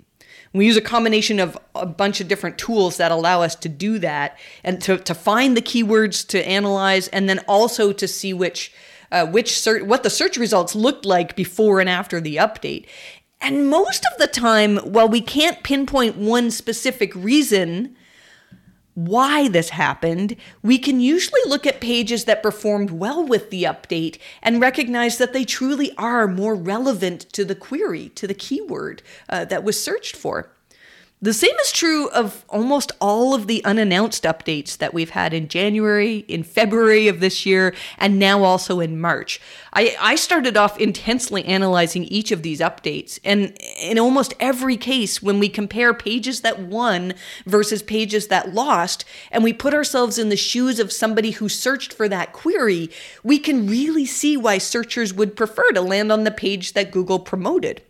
We 0.51 0.65
use 0.65 0.77
a 0.77 0.81
combination 0.81 1.39
of 1.39 1.57
a 1.75 1.85
bunch 1.85 2.19
of 2.21 2.27
different 2.27 2.57
tools 2.57 2.97
that 2.97 3.11
allow 3.11 3.43
us 3.43 3.55
to 3.55 3.69
do 3.69 3.99
that 3.99 4.37
and 4.63 4.81
to, 4.81 4.97
to 4.97 5.13
find 5.13 5.55
the 5.55 5.61
keywords 5.61 6.27
to 6.29 6.47
analyze 6.47 7.07
and 7.09 7.29
then 7.29 7.39
also 7.47 7.93
to 7.93 8.07
see 8.07 8.33
which 8.33 8.73
uh, 9.11 9.25
which 9.25 9.57
search, 9.59 9.83
what 9.83 10.03
the 10.03 10.09
search 10.09 10.37
results 10.37 10.75
looked 10.75 11.05
like 11.05 11.35
before 11.35 11.79
and 11.79 11.89
after 11.89 12.19
the 12.21 12.37
update. 12.37 12.85
And 13.41 13.69
most 13.69 14.05
of 14.11 14.17
the 14.19 14.27
time, 14.27 14.77
while 14.77 15.07
we 15.07 15.21
can't 15.21 15.63
pinpoint 15.63 16.17
one 16.17 16.51
specific 16.51 17.15
reason 17.15 17.95
why 18.95 19.47
this 19.47 19.69
happened, 19.69 20.35
we 20.61 20.77
can 20.77 20.99
usually 20.99 21.39
look 21.45 21.65
at 21.65 21.79
pages 21.79 22.25
that 22.25 22.43
performed 22.43 22.91
well 22.91 23.25
with 23.25 23.49
the 23.49 23.63
update 23.63 24.17
and 24.43 24.59
recognize 24.59 25.17
that 25.17 25.31
they 25.31 25.45
truly 25.45 25.93
are 25.97 26.27
more 26.27 26.53
relevant 26.53 27.21
to 27.31 27.45
the 27.45 27.55
query, 27.55 28.09
to 28.09 28.27
the 28.27 28.33
keyword 28.33 29.01
uh, 29.29 29.45
that 29.45 29.63
was 29.63 29.81
searched 29.81 30.17
for. 30.17 30.51
The 31.21 31.33
same 31.33 31.55
is 31.65 31.73
true 31.73 32.07
of 32.11 32.45
almost 32.47 32.93
all 33.01 33.35
of 33.35 33.47
the 33.47 33.61
unannounced 33.65 34.23
updates 34.23 34.77
that 34.77 34.93
we've 34.93 35.09
had 35.09 35.33
in 35.33 35.49
January, 35.49 36.19
in 36.29 36.43
February 36.43 37.09
of 37.09 37.19
this 37.19 37.45
year, 37.45 37.75
and 37.97 38.17
now 38.17 38.43
also 38.43 38.79
in 38.79 39.01
March. 39.01 39.41
I, 39.73 39.97
I 39.99 40.15
started 40.15 40.55
off 40.55 40.79
intensely 40.79 41.43
analyzing 41.43 42.05
each 42.05 42.31
of 42.31 42.41
these 42.41 42.61
updates, 42.61 43.19
and 43.25 43.57
in 43.81 43.99
almost 43.99 44.33
every 44.39 44.77
case, 44.77 45.21
when 45.21 45.39
we 45.39 45.49
compare 45.49 45.93
pages 45.93 46.39
that 46.39 46.59
won 46.61 47.13
versus 47.45 47.83
pages 47.83 48.27
that 48.27 48.53
lost, 48.53 49.03
and 49.29 49.43
we 49.43 49.51
put 49.51 49.73
ourselves 49.73 50.17
in 50.17 50.29
the 50.29 50.37
shoes 50.37 50.79
of 50.79 50.89
somebody 50.89 51.31
who 51.31 51.49
searched 51.49 51.91
for 51.91 52.07
that 52.07 52.31
query, 52.31 52.89
we 53.23 53.39
can 53.39 53.67
really 53.67 54.05
see 54.05 54.37
why 54.37 54.57
searchers 54.57 55.13
would 55.13 55.35
prefer 55.35 55.69
to 55.73 55.81
land 55.81 56.13
on 56.13 56.23
the 56.23 56.31
page 56.31 56.71
that 56.71 56.91
Google 56.91 57.19
promoted. 57.19 57.81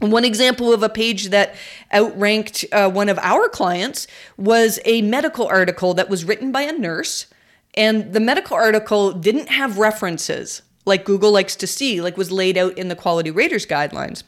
One 0.00 0.24
example 0.24 0.72
of 0.72 0.82
a 0.82 0.88
page 0.88 1.30
that 1.30 1.56
outranked 1.92 2.64
uh, 2.70 2.90
one 2.90 3.08
of 3.08 3.18
our 3.18 3.48
clients 3.48 4.06
was 4.36 4.78
a 4.84 5.02
medical 5.02 5.46
article 5.46 5.94
that 5.94 6.08
was 6.08 6.24
written 6.24 6.52
by 6.52 6.62
a 6.62 6.72
nurse, 6.72 7.26
and 7.74 8.12
the 8.12 8.20
medical 8.20 8.56
article 8.56 9.12
didn't 9.12 9.48
have 9.48 9.78
references 9.78 10.62
like 10.88 11.04
Google 11.04 11.30
likes 11.30 11.54
to 11.56 11.66
see, 11.68 12.00
like 12.00 12.16
was 12.16 12.32
laid 12.32 12.58
out 12.58 12.76
in 12.76 12.88
the 12.88 12.96
quality 12.96 13.30
raters 13.30 13.66
guidelines. 13.66 14.24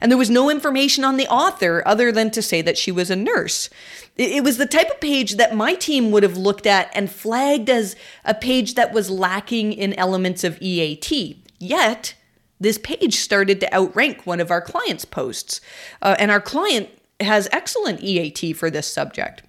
And 0.00 0.12
there 0.12 0.18
was 0.18 0.30
no 0.30 0.50
information 0.50 1.02
on 1.02 1.16
the 1.16 1.26
author 1.26 1.82
other 1.84 2.12
than 2.12 2.30
to 2.32 2.42
say 2.42 2.62
that 2.62 2.78
she 2.78 2.92
was 2.92 3.10
a 3.10 3.16
nurse. 3.16 3.68
It 4.16 4.44
was 4.44 4.58
the 4.58 4.66
type 4.66 4.90
of 4.90 5.00
page 5.00 5.36
that 5.36 5.56
my 5.56 5.74
team 5.74 6.12
would 6.12 6.22
have 6.22 6.36
looked 6.36 6.66
at 6.66 6.90
and 6.94 7.10
flagged 7.10 7.70
as 7.70 7.96
a 8.24 8.34
page 8.34 8.74
that 8.74 8.92
was 8.92 9.10
lacking 9.10 9.72
in 9.72 9.94
elements 9.94 10.44
of 10.44 10.60
EAT. 10.60 11.42
Yet, 11.58 12.14
this 12.62 12.78
page 12.78 13.16
started 13.16 13.60
to 13.60 13.74
outrank 13.74 14.26
one 14.26 14.40
of 14.40 14.50
our 14.50 14.60
clients' 14.60 15.04
posts. 15.04 15.60
Uh, 16.00 16.16
and 16.18 16.30
our 16.30 16.40
client 16.40 16.88
has 17.20 17.48
excellent 17.52 18.00
EAT 18.02 18.56
for 18.56 18.70
this 18.70 18.86
subject. 18.86 19.42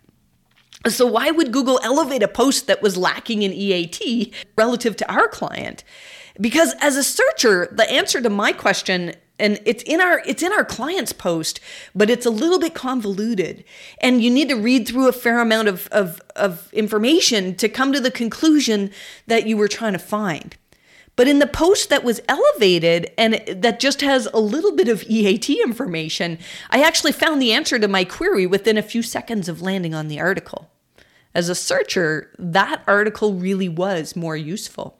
So, 0.87 1.05
why 1.05 1.31
would 1.31 1.53
Google 1.53 1.79
elevate 1.83 2.23
a 2.23 2.27
post 2.27 2.67
that 2.67 2.81
was 2.81 2.97
lacking 2.97 3.41
in 3.41 3.53
EAT 3.53 4.33
relative 4.57 4.95
to 4.97 5.11
our 5.11 5.27
client? 5.27 5.83
Because 6.41 6.75
as 6.81 6.97
a 6.97 7.03
searcher, 7.03 7.69
the 7.71 7.89
answer 7.89 8.19
to 8.21 8.29
my 8.29 8.51
question 8.51 9.13
and 9.39 9.59
it's 9.65 9.83
in 9.83 9.99
our 9.99 10.21
it's 10.25 10.43
in 10.43 10.53
our 10.53 10.63
client's 10.63 11.11
post 11.11 11.59
but 11.95 12.07
it's 12.09 12.25
a 12.25 12.29
little 12.29 12.59
bit 12.59 12.75
convoluted 12.75 13.63
and 13.99 14.23
you 14.23 14.29
need 14.29 14.47
to 14.47 14.55
read 14.55 14.87
through 14.87 15.07
a 15.07 15.11
fair 15.11 15.39
amount 15.39 15.67
of, 15.67 15.87
of, 15.87 16.21
of 16.35 16.71
information 16.71 17.55
to 17.55 17.67
come 17.67 17.91
to 17.91 17.99
the 17.99 18.11
conclusion 18.11 18.91
that 19.25 19.47
you 19.47 19.57
were 19.57 19.67
trying 19.67 19.93
to 19.93 19.99
find 19.99 20.55
but 21.15 21.27
in 21.27 21.39
the 21.39 21.47
post 21.47 21.89
that 21.89 22.03
was 22.03 22.21
elevated 22.27 23.11
and 23.17 23.35
that 23.47 23.79
just 23.79 24.01
has 24.01 24.27
a 24.33 24.39
little 24.39 24.75
bit 24.75 24.87
of 24.87 25.03
EAT 25.03 25.49
information, 25.49 26.39
I 26.69 26.81
actually 26.81 27.11
found 27.11 27.41
the 27.41 27.53
answer 27.53 27.77
to 27.77 27.87
my 27.87 28.03
query 28.03 28.47
within 28.47 28.77
a 28.77 28.83
few 28.83 29.03
seconds 29.03 29.47
of 29.47 29.61
landing 29.61 29.93
on 29.93 30.07
the 30.07 30.19
article. 30.19 30.69
As 31.35 31.49
a 31.49 31.55
searcher, 31.55 32.31
that 32.37 32.83
article 32.87 33.33
really 33.33 33.69
was 33.69 34.15
more 34.15 34.37
useful. 34.37 34.99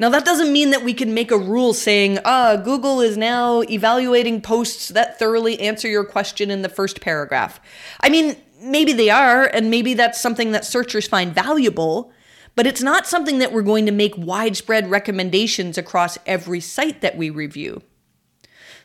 Now, 0.00 0.10
that 0.10 0.24
doesn't 0.24 0.52
mean 0.52 0.70
that 0.70 0.84
we 0.84 0.94
can 0.94 1.12
make 1.12 1.32
a 1.32 1.38
rule 1.38 1.74
saying, 1.74 2.20
ah, 2.24 2.56
Google 2.56 3.00
is 3.00 3.16
now 3.16 3.62
evaluating 3.62 4.40
posts 4.40 4.88
that 4.88 5.18
thoroughly 5.18 5.58
answer 5.58 5.88
your 5.88 6.04
question 6.04 6.50
in 6.52 6.62
the 6.62 6.68
first 6.68 7.00
paragraph. 7.00 7.60
I 8.00 8.08
mean, 8.08 8.36
maybe 8.60 8.92
they 8.92 9.10
are, 9.10 9.44
and 9.44 9.70
maybe 9.70 9.94
that's 9.94 10.20
something 10.20 10.52
that 10.52 10.64
searchers 10.64 11.08
find 11.08 11.34
valuable, 11.34 12.12
but 12.58 12.66
it's 12.66 12.82
not 12.82 13.06
something 13.06 13.38
that 13.38 13.52
we're 13.52 13.62
going 13.62 13.86
to 13.86 13.92
make 13.92 14.18
widespread 14.18 14.90
recommendations 14.90 15.78
across 15.78 16.18
every 16.26 16.58
site 16.58 17.02
that 17.02 17.16
we 17.16 17.30
review. 17.30 17.80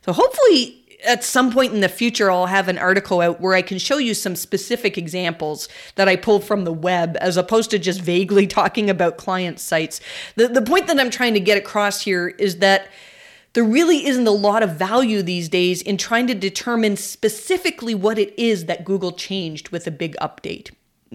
So 0.06 0.14
hopefully 0.14 1.00
at 1.04 1.24
some 1.24 1.52
point 1.52 1.74
in 1.74 1.82
the 1.82 1.90
future, 1.90 2.30
I'll 2.30 2.46
have 2.46 2.68
an 2.68 2.78
article 2.78 3.20
out 3.20 3.42
where 3.42 3.56
I 3.56 3.64
can 3.64 3.80
show 3.80 3.98
you 3.98 4.14
some 4.14 4.36
specific 4.36 4.96
examples 4.96 5.68
that 5.96 6.08
I 6.08 6.18
pulled 6.18 6.44
from 6.44 6.66
the 6.66 6.72
web 6.72 7.18
as 7.20 7.36
opposed 7.36 7.72
to 7.72 7.80
just 7.80 8.00
vaguely 8.00 8.46
talking 8.60 8.92
about 8.92 9.18
client 9.18 9.60
sites. 9.60 10.00
The, 10.36 10.50
the 10.50 10.62
point 10.62 10.86
that 10.86 11.00
I'm 11.00 11.10
trying 11.10 11.34
to 11.34 11.40
get 11.40 11.58
across 11.58 12.02
here 12.02 12.28
is 12.28 12.60
that 12.60 12.90
there 13.54 13.64
really 13.64 14.06
isn't 14.06 14.28
a 14.28 14.30
lot 14.30 14.62
of 14.62 14.76
value 14.76 15.24
these 15.24 15.50
days 15.50 15.82
in 15.82 15.98
trying 15.98 16.28
to 16.28 16.36
determine 16.36 16.96
specifically 16.96 17.96
what 17.96 18.20
it 18.20 18.38
is 18.38 18.66
that 18.66 18.86
Google 18.86 19.14
changed 19.14 19.70
with 19.70 19.88
a 19.88 19.92
big 19.92 20.16
update 20.18 20.70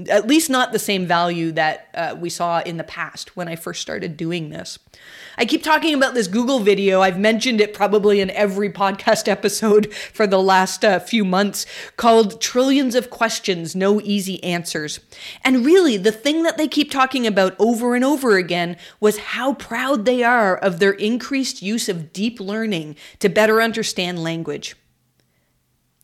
at 0.08 0.26
least 0.26 0.50
not 0.50 0.72
the 0.72 0.78
same 0.78 1.06
value 1.06 1.52
that 1.52 1.88
uh, 1.94 2.16
we 2.18 2.30
saw 2.30 2.60
in 2.60 2.76
the 2.76 2.84
past 2.84 3.36
when 3.36 3.48
I 3.48 3.56
first 3.56 3.80
started 3.80 4.16
doing 4.16 4.50
this. 4.50 4.78
I 5.36 5.44
keep 5.44 5.62
talking 5.62 5.94
about 5.94 6.14
this 6.14 6.26
Google 6.26 6.60
video. 6.60 7.00
I've 7.00 7.18
mentioned 7.18 7.60
it 7.60 7.74
probably 7.74 8.20
in 8.20 8.30
every 8.30 8.70
podcast 8.70 9.28
episode 9.38 9.92
for 9.92 10.26
the 10.26 10.40
last 10.40 10.84
uh, 10.84 10.98
few 10.98 11.24
months 11.24 11.66
called 11.96 12.40
Trillions 12.40 12.94
of 12.94 13.10
Questions, 13.10 13.74
No 13.74 14.00
Easy 14.00 14.42
Answers. 14.44 15.00
And 15.42 15.64
really, 15.64 15.96
the 15.96 16.12
thing 16.12 16.42
that 16.42 16.56
they 16.56 16.68
keep 16.68 16.90
talking 16.90 17.26
about 17.26 17.56
over 17.58 17.94
and 17.94 18.04
over 18.04 18.36
again 18.36 18.76
was 19.00 19.18
how 19.18 19.54
proud 19.54 20.04
they 20.04 20.22
are 20.22 20.56
of 20.56 20.78
their 20.78 20.92
increased 20.92 21.62
use 21.62 21.88
of 21.88 22.12
deep 22.12 22.40
learning 22.40 22.96
to 23.20 23.28
better 23.28 23.62
understand 23.62 24.22
language. 24.22 24.76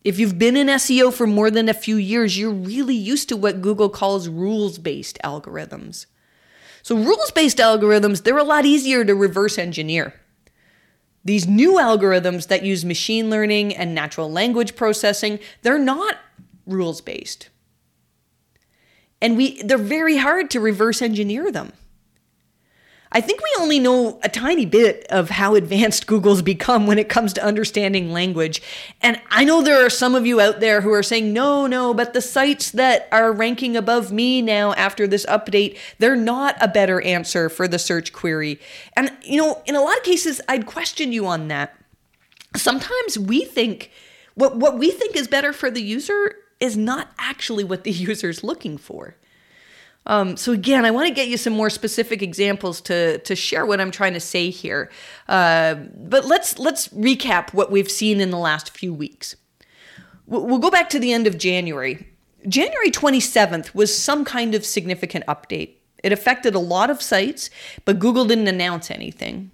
If 0.04 0.18
you've 0.18 0.38
been 0.38 0.56
in 0.56 0.66
SEO 0.66 1.12
for 1.12 1.26
more 1.26 1.50
than 1.50 1.68
a 1.68 1.74
few 1.74 1.96
years, 1.96 2.38
you're 2.38 2.52
really 2.52 2.94
used 2.94 3.28
to 3.30 3.36
what 3.36 3.62
Google 3.62 3.88
calls 3.88 4.28
rules 4.28 4.78
based 4.78 5.18
algorithms. 5.24 6.04
So, 6.82 6.94
rules 6.94 7.30
based 7.30 7.56
algorithms, 7.56 8.22
they're 8.22 8.36
a 8.36 8.44
lot 8.44 8.66
easier 8.66 9.04
to 9.06 9.14
reverse 9.14 9.56
engineer. 9.56 10.12
These 11.24 11.48
new 11.48 11.74
algorithms 11.74 12.48
that 12.48 12.62
use 12.62 12.84
machine 12.84 13.30
learning 13.30 13.74
and 13.74 13.94
natural 13.94 14.30
language 14.30 14.76
processing, 14.76 15.38
they're 15.62 15.78
not 15.78 16.18
rules 16.66 17.00
based. 17.00 17.48
And 19.22 19.38
we 19.38 19.62
they're 19.62 19.78
very 19.78 20.18
hard 20.18 20.50
to 20.50 20.60
reverse 20.60 21.00
engineer 21.00 21.50
them. 21.50 21.72
I 23.16 23.20
think 23.20 23.40
we 23.40 23.62
only 23.62 23.78
know 23.78 24.18
a 24.24 24.28
tiny 24.28 24.66
bit 24.66 25.06
of 25.08 25.30
how 25.30 25.54
advanced 25.54 26.06
Google's 26.08 26.42
become 26.42 26.88
when 26.88 26.98
it 26.98 27.08
comes 27.08 27.32
to 27.34 27.44
understanding 27.44 28.12
language. 28.12 28.60
And 29.00 29.20
I 29.30 29.44
know 29.44 29.62
there 29.62 29.86
are 29.86 29.90
some 29.90 30.16
of 30.16 30.26
you 30.26 30.40
out 30.40 30.58
there 30.58 30.80
who 30.80 30.92
are 30.92 31.02
saying, 31.02 31.32
no, 31.32 31.68
no, 31.68 31.94
but 31.94 32.12
the 32.12 32.20
sites 32.20 32.72
that 32.72 33.08
are 33.12 33.32
ranking 33.32 33.76
above 33.76 34.10
me 34.10 34.42
now 34.42 34.72
after 34.74 35.06
this 35.06 35.24
update, 35.26 35.78
they're 36.00 36.16
not 36.16 36.56
a 36.60 36.66
better 36.66 37.00
answer 37.02 37.48
for 37.48 37.68
the 37.68 37.78
search 37.78 38.12
query. 38.12 38.58
And, 38.96 39.12
you 39.22 39.40
know, 39.40 39.62
in 39.64 39.76
a 39.76 39.80
lot 39.80 39.96
of 39.96 40.02
cases, 40.02 40.40
I'd 40.48 40.66
question 40.66 41.12
you 41.12 41.24
on 41.28 41.46
that. 41.48 41.78
Sometimes 42.56 43.16
we 43.16 43.44
think 43.44 43.92
what, 44.34 44.56
what 44.56 44.76
we 44.76 44.90
think 44.90 45.14
is 45.14 45.28
better 45.28 45.52
for 45.52 45.70
the 45.70 45.82
user 45.82 46.34
is 46.58 46.76
not 46.76 47.12
actually 47.18 47.62
what 47.62 47.84
the 47.84 47.90
user's 47.92 48.42
looking 48.42 48.76
for. 48.76 49.16
Um, 50.06 50.36
so 50.36 50.52
again, 50.52 50.84
I 50.84 50.90
want 50.90 51.08
to 51.08 51.14
get 51.14 51.28
you 51.28 51.36
some 51.36 51.52
more 51.52 51.70
specific 51.70 52.22
examples 52.22 52.80
to 52.82 53.18
to 53.18 53.34
share 53.34 53.64
what 53.64 53.80
I'm 53.80 53.90
trying 53.90 54.14
to 54.14 54.20
say 54.20 54.50
here. 54.50 54.90
Uh, 55.28 55.74
but 55.96 56.24
let's 56.26 56.58
let's 56.58 56.88
recap 56.88 57.54
what 57.54 57.70
we've 57.70 57.90
seen 57.90 58.20
in 58.20 58.30
the 58.30 58.38
last 58.38 58.76
few 58.76 58.92
weeks. 58.92 59.36
We'll 60.26 60.58
go 60.58 60.70
back 60.70 60.88
to 60.90 60.98
the 60.98 61.12
end 61.12 61.26
of 61.26 61.36
January. 61.36 62.08
January 62.48 62.90
27th 62.90 63.74
was 63.74 63.96
some 63.96 64.24
kind 64.24 64.54
of 64.54 64.64
significant 64.64 65.26
update. 65.26 65.74
It 66.02 66.12
affected 66.12 66.54
a 66.54 66.58
lot 66.58 66.90
of 66.90 67.00
sites, 67.00 67.50
but 67.84 67.98
Google 67.98 68.24
didn't 68.24 68.48
announce 68.48 68.90
anything. 68.90 69.50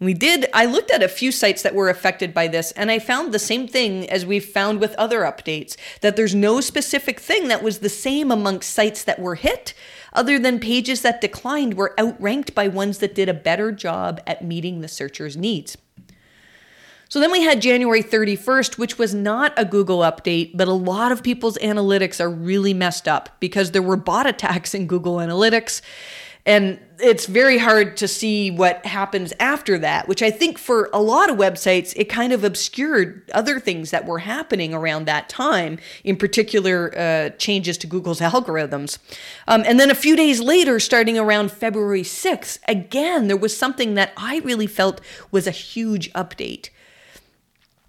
We 0.00 0.12
did, 0.12 0.46
I 0.52 0.66
looked 0.66 0.90
at 0.90 1.04
a 1.04 1.08
few 1.08 1.30
sites 1.30 1.62
that 1.62 1.74
were 1.74 1.88
affected 1.88 2.34
by 2.34 2.48
this, 2.48 2.72
and 2.72 2.90
I 2.90 2.98
found 2.98 3.32
the 3.32 3.38
same 3.38 3.68
thing 3.68 4.10
as 4.10 4.26
we've 4.26 4.44
found 4.44 4.80
with 4.80 4.94
other 4.96 5.20
updates 5.20 5.76
that 6.00 6.16
there's 6.16 6.34
no 6.34 6.60
specific 6.60 7.20
thing 7.20 7.48
that 7.48 7.62
was 7.62 7.78
the 7.78 7.88
same 7.88 8.32
amongst 8.32 8.72
sites 8.72 9.04
that 9.04 9.20
were 9.20 9.36
hit, 9.36 9.72
other 10.12 10.38
than 10.38 10.58
pages 10.58 11.02
that 11.02 11.20
declined 11.20 11.74
were 11.74 11.94
outranked 11.98 12.54
by 12.54 12.66
ones 12.66 12.98
that 12.98 13.14
did 13.14 13.28
a 13.28 13.34
better 13.34 13.70
job 13.70 14.20
at 14.26 14.44
meeting 14.44 14.80
the 14.80 14.88
searcher's 14.88 15.36
needs. 15.36 15.76
So 17.08 17.20
then 17.20 17.30
we 17.30 17.42
had 17.42 17.62
January 17.62 18.02
31st, 18.02 18.76
which 18.76 18.98
was 18.98 19.14
not 19.14 19.52
a 19.56 19.64
Google 19.64 20.00
update, 20.00 20.56
but 20.56 20.66
a 20.66 20.72
lot 20.72 21.12
of 21.12 21.22
people's 21.22 21.56
analytics 21.58 22.20
are 22.20 22.30
really 22.30 22.74
messed 22.74 23.06
up 23.06 23.28
because 23.38 23.70
there 23.70 23.82
were 23.82 23.96
bot 23.96 24.26
attacks 24.26 24.74
in 24.74 24.88
Google 24.88 25.16
Analytics. 25.16 25.80
And 26.46 26.78
it's 27.00 27.26
very 27.26 27.56
hard 27.58 27.96
to 27.96 28.06
see 28.06 28.50
what 28.50 28.84
happens 28.84 29.32
after 29.40 29.78
that, 29.78 30.06
which 30.08 30.22
I 30.22 30.30
think 30.30 30.58
for 30.58 30.90
a 30.92 31.00
lot 31.00 31.30
of 31.30 31.36
websites, 31.38 31.94
it 31.96 32.04
kind 32.04 32.32
of 32.32 32.44
obscured 32.44 33.30
other 33.32 33.58
things 33.58 33.90
that 33.90 34.04
were 34.04 34.20
happening 34.20 34.74
around 34.74 35.06
that 35.06 35.28
time, 35.28 35.78
in 36.04 36.16
particular, 36.16 36.92
uh, 36.96 37.30
changes 37.36 37.78
to 37.78 37.86
Google's 37.86 38.20
algorithms. 38.20 38.98
Um, 39.48 39.62
and 39.66 39.80
then 39.80 39.90
a 39.90 39.94
few 39.94 40.16
days 40.16 40.40
later, 40.40 40.78
starting 40.78 41.18
around 41.18 41.50
February 41.50 42.02
6th, 42.02 42.58
again, 42.68 43.26
there 43.26 43.36
was 43.36 43.56
something 43.56 43.94
that 43.94 44.12
I 44.16 44.38
really 44.44 44.66
felt 44.66 45.00
was 45.30 45.46
a 45.46 45.52
huge 45.52 46.12
update. 46.12 46.68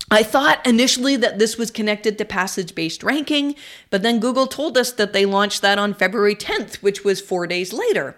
I 0.09 0.23
thought 0.23 0.65
initially 0.65 1.15
that 1.17 1.39
this 1.39 1.57
was 1.57 1.71
connected 1.71 2.17
to 2.17 2.25
passage 2.25 2.75
based 2.75 3.03
ranking, 3.03 3.55
but 3.89 4.03
then 4.03 4.19
Google 4.19 4.47
told 4.47 4.77
us 4.77 4.91
that 4.93 5.13
they 5.13 5.25
launched 5.25 5.61
that 5.61 5.79
on 5.79 5.93
February 5.93 6.35
10th, 6.35 6.75
which 6.75 7.03
was 7.03 7.21
four 7.21 7.47
days 7.47 7.73
later. 7.73 8.15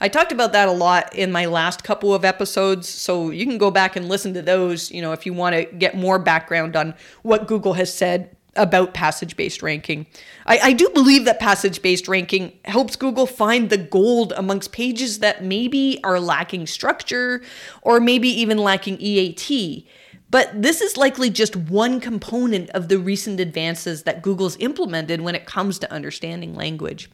I 0.00 0.08
talked 0.08 0.32
about 0.32 0.52
that 0.52 0.68
a 0.68 0.72
lot 0.72 1.14
in 1.14 1.32
my 1.32 1.46
last 1.46 1.82
couple 1.84 2.14
of 2.14 2.24
episodes, 2.24 2.88
so 2.88 3.30
you 3.30 3.46
can 3.46 3.58
go 3.58 3.70
back 3.70 3.96
and 3.96 4.08
listen 4.08 4.34
to 4.34 4.42
those, 4.42 4.90
you 4.90 5.00
know, 5.00 5.12
if 5.12 5.24
you 5.24 5.32
want 5.32 5.56
to 5.56 5.64
get 5.64 5.96
more 5.96 6.18
background 6.18 6.76
on 6.76 6.94
what 7.22 7.46
Google 7.46 7.74
has 7.74 7.92
said 7.92 8.36
about 8.56 8.94
passage 8.94 9.36
based 9.36 9.62
ranking. 9.62 10.06
I, 10.46 10.58
I, 10.58 10.72
do 10.72 10.88
believe 10.94 11.24
that 11.26 11.38
passage 11.38 11.82
based 11.82 12.08
ranking 12.08 12.58
helps 12.64 12.96
Google 12.96 13.26
find 13.26 13.68
the 13.68 13.76
gold 13.76 14.32
amongst 14.36 14.72
pages 14.72 15.18
that 15.18 15.44
maybe 15.44 16.00
are 16.02 16.18
lacking 16.18 16.66
structure 16.66 17.42
or 17.82 18.00
maybe 18.00 18.28
even 18.28 18.58
lacking 18.58 18.96
EAT. 18.98 19.86
But 20.30 20.60
this 20.60 20.80
is 20.80 20.96
likely 20.96 21.30
just 21.30 21.54
one 21.54 22.00
component 22.00 22.70
of 22.70 22.88
the 22.88 22.98
recent 22.98 23.38
advances 23.38 24.02
that 24.02 24.22
Google's 24.22 24.56
implemented 24.56 25.20
when 25.20 25.34
it 25.34 25.46
comes 25.46 25.78
to 25.80 25.92
understanding 25.92 26.54
language. 26.54 27.10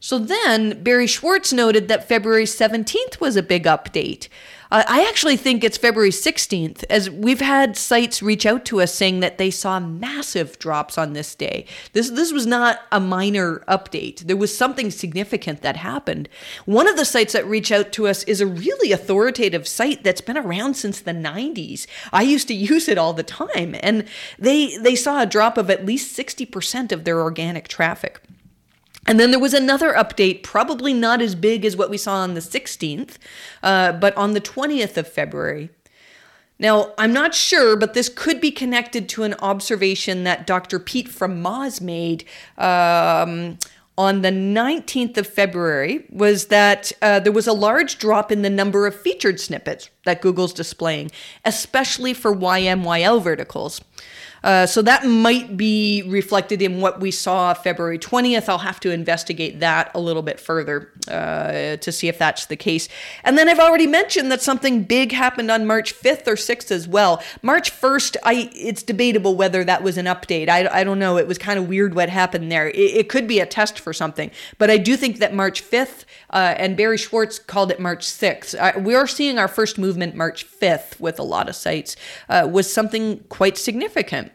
So 0.00 0.18
then 0.18 0.82
Barry 0.82 1.06
Schwartz 1.06 1.52
noted 1.52 1.88
that 1.88 2.08
February 2.08 2.46
17th 2.46 3.20
was 3.20 3.36
a 3.36 3.42
big 3.42 3.64
update. 3.64 4.28
Uh, 4.72 4.82
I 4.88 5.06
actually 5.06 5.36
think 5.36 5.62
it's 5.62 5.76
February 5.76 6.10
16th, 6.10 6.84
as 6.88 7.10
we've 7.10 7.40
had 7.40 7.76
sites 7.76 8.22
reach 8.22 8.46
out 8.46 8.64
to 8.66 8.80
us 8.80 8.94
saying 8.94 9.20
that 9.20 9.36
they 9.36 9.50
saw 9.50 9.78
massive 9.78 10.58
drops 10.58 10.96
on 10.96 11.12
this 11.12 11.34
day. 11.34 11.66
This, 11.92 12.08
this 12.08 12.32
was 12.32 12.46
not 12.46 12.80
a 12.90 13.00
minor 13.00 13.58
update, 13.68 14.20
there 14.20 14.36
was 14.36 14.56
something 14.56 14.90
significant 14.90 15.60
that 15.62 15.76
happened. 15.76 16.28
One 16.64 16.88
of 16.88 16.96
the 16.96 17.04
sites 17.04 17.34
that 17.34 17.46
reached 17.46 17.72
out 17.72 17.92
to 17.92 18.06
us 18.06 18.22
is 18.24 18.40
a 18.40 18.46
really 18.46 18.92
authoritative 18.92 19.68
site 19.68 20.02
that's 20.02 20.20
been 20.22 20.38
around 20.38 20.74
since 20.74 21.00
the 21.00 21.12
90s. 21.12 21.86
I 22.12 22.22
used 22.22 22.48
to 22.48 22.54
use 22.54 22.88
it 22.88 22.96
all 22.96 23.12
the 23.12 23.22
time, 23.22 23.76
and 23.82 24.06
they, 24.38 24.76
they 24.78 24.94
saw 24.94 25.20
a 25.20 25.26
drop 25.26 25.58
of 25.58 25.68
at 25.68 25.84
least 25.84 26.16
60% 26.16 26.92
of 26.92 27.04
their 27.04 27.20
organic 27.20 27.68
traffic. 27.68 28.20
And 29.06 29.18
then 29.18 29.30
there 29.30 29.40
was 29.40 29.54
another 29.54 29.92
update, 29.94 30.42
probably 30.42 30.92
not 30.92 31.22
as 31.22 31.34
big 31.34 31.64
as 31.64 31.76
what 31.76 31.90
we 31.90 31.96
saw 31.96 32.16
on 32.16 32.34
the 32.34 32.40
16th, 32.40 33.16
uh, 33.62 33.92
but 33.92 34.16
on 34.16 34.34
the 34.34 34.40
20th 34.40 34.96
of 34.96 35.08
February. 35.08 35.70
Now, 36.58 36.92
I'm 36.98 37.12
not 37.12 37.34
sure, 37.34 37.74
but 37.74 37.94
this 37.94 38.10
could 38.10 38.40
be 38.40 38.50
connected 38.50 39.08
to 39.10 39.22
an 39.22 39.34
observation 39.40 40.24
that 40.24 40.46
Dr. 40.46 40.78
Pete 40.78 41.08
from 41.08 41.42
Moz 41.42 41.80
made 41.80 42.24
um, 42.58 43.58
on 43.96 44.20
the 44.20 44.30
19th 44.30 45.16
of 45.16 45.26
February 45.26 46.04
was 46.10 46.46
that 46.46 46.92
uh, 47.00 47.18
there 47.20 47.32
was 47.32 47.46
a 47.46 47.52
large 47.54 47.98
drop 47.98 48.30
in 48.30 48.42
the 48.42 48.50
number 48.50 48.86
of 48.86 48.94
featured 48.94 49.40
snippets 49.40 49.88
that 50.04 50.20
Google's 50.20 50.52
displaying, 50.52 51.10
especially 51.46 52.12
for 52.12 52.36
YMYL 52.36 53.22
verticals. 53.22 53.80
Uh, 54.42 54.66
so 54.66 54.82
that 54.82 55.06
might 55.06 55.56
be 55.56 56.02
reflected 56.06 56.62
in 56.62 56.80
what 56.80 57.00
we 57.00 57.10
saw 57.10 57.54
February 57.54 57.98
20th. 57.98 58.48
I'll 58.48 58.58
have 58.58 58.80
to 58.80 58.90
investigate 58.90 59.60
that 59.60 59.90
a 59.94 60.00
little 60.00 60.22
bit 60.22 60.40
further 60.40 60.90
uh, 61.08 61.76
to 61.76 61.92
see 61.92 62.08
if 62.08 62.18
that's 62.18 62.46
the 62.46 62.56
case. 62.56 62.88
And 63.24 63.36
then 63.36 63.48
I've 63.48 63.58
already 63.58 63.86
mentioned 63.86 64.30
that 64.32 64.42
something 64.42 64.84
big 64.84 65.12
happened 65.12 65.50
on 65.50 65.66
March 65.66 65.94
5th 65.94 66.26
or 66.26 66.34
6th 66.34 66.70
as 66.70 66.88
well. 66.88 67.22
March 67.42 67.72
1st, 67.72 68.16
I 68.24 68.50
it's 68.54 68.82
debatable 68.82 69.34
whether 69.36 69.64
that 69.64 69.82
was 69.82 69.96
an 69.96 70.06
update. 70.06 70.48
I, 70.48 70.68
I 70.68 70.84
don't 70.84 70.98
know. 70.98 71.16
It 71.16 71.26
was 71.26 71.38
kind 71.38 71.58
of 71.58 71.68
weird 71.68 71.94
what 71.94 72.08
happened 72.08 72.50
there. 72.50 72.68
It, 72.68 72.76
it 72.76 73.08
could 73.08 73.26
be 73.26 73.40
a 73.40 73.46
test 73.46 73.78
for 73.78 73.92
something. 73.92 74.30
But 74.58 74.70
I 74.70 74.78
do 74.78 74.96
think 74.96 75.18
that 75.18 75.34
March 75.34 75.62
5th, 75.62 76.04
uh, 76.30 76.54
and 76.56 76.76
Barry 76.76 76.96
Schwartz 76.96 77.38
called 77.38 77.70
it 77.70 77.80
March 77.80 78.06
6th. 78.06 78.54
Uh, 78.58 78.78
we 78.80 78.94
are 78.94 79.06
seeing 79.06 79.38
our 79.38 79.48
first 79.48 79.78
movement 79.78 80.14
March 80.14 80.46
5th 80.46 80.98
with 81.00 81.18
a 81.18 81.22
lot 81.22 81.48
of 81.48 81.56
sites, 81.56 81.96
uh, 82.28 82.48
was 82.50 82.72
something 82.72 83.24
quite 83.28 83.58
significant. 83.58 84.29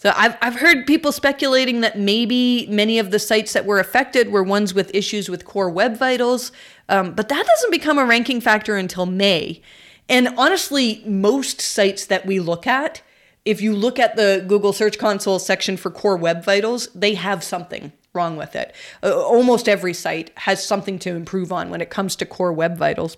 So 0.00 0.14
I've, 0.16 0.34
I've 0.40 0.54
heard 0.54 0.86
people 0.86 1.12
speculating 1.12 1.82
that 1.82 1.98
maybe 1.98 2.66
many 2.70 2.98
of 2.98 3.10
the 3.10 3.18
sites 3.18 3.52
that 3.52 3.66
were 3.66 3.78
affected 3.78 4.32
were 4.32 4.42
ones 4.42 4.72
with 4.72 4.90
issues 4.94 5.28
with 5.28 5.44
core 5.44 5.68
web 5.68 5.98
vitals, 5.98 6.52
um, 6.88 7.12
but 7.12 7.28
that 7.28 7.46
doesn't 7.46 7.70
become 7.70 7.98
a 7.98 8.06
ranking 8.06 8.40
factor 8.40 8.78
until 8.78 9.04
May. 9.04 9.60
And 10.08 10.28
honestly, 10.38 11.02
most 11.04 11.60
sites 11.60 12.06
that 12.06 12.24
we 12.24 12.40
look 12.40 12.66
at, 12.66 13.02
if 13.44 13.60
you 13.60 13.74
look 13.74 13.98
at 13.98 14.16
the 14.16 14.42
Google 14.48 14.72
Search 14.72 14.96
Console 14.96 15.38
section 15.38 15.76
for 15.76 15.90
core 15.90 16.16
web 16.16 16.42
vitals, 16.42 16.88
they 16.94 17.12
have 17.12 17.44
something 17.44 17.92
wrong 18.12 18.36
with 18.36 18.56
it. 18.56 18.74
Uh, 19.02 19.22
almost 19.22 19.68
every 19.68 19.94
site 19.94 20.32
has 20.36 20.66
something 20.66 20.98
to 20.98 21.14
improve 21.14 21.52
on 21.52 21.70
when 21.70 21.80
it 21.80 21.90
comes 21.90 22.16
to 22.16 22.26
core 22.26 22.52
web 22.52 22.76
vitals. 22.76 23.16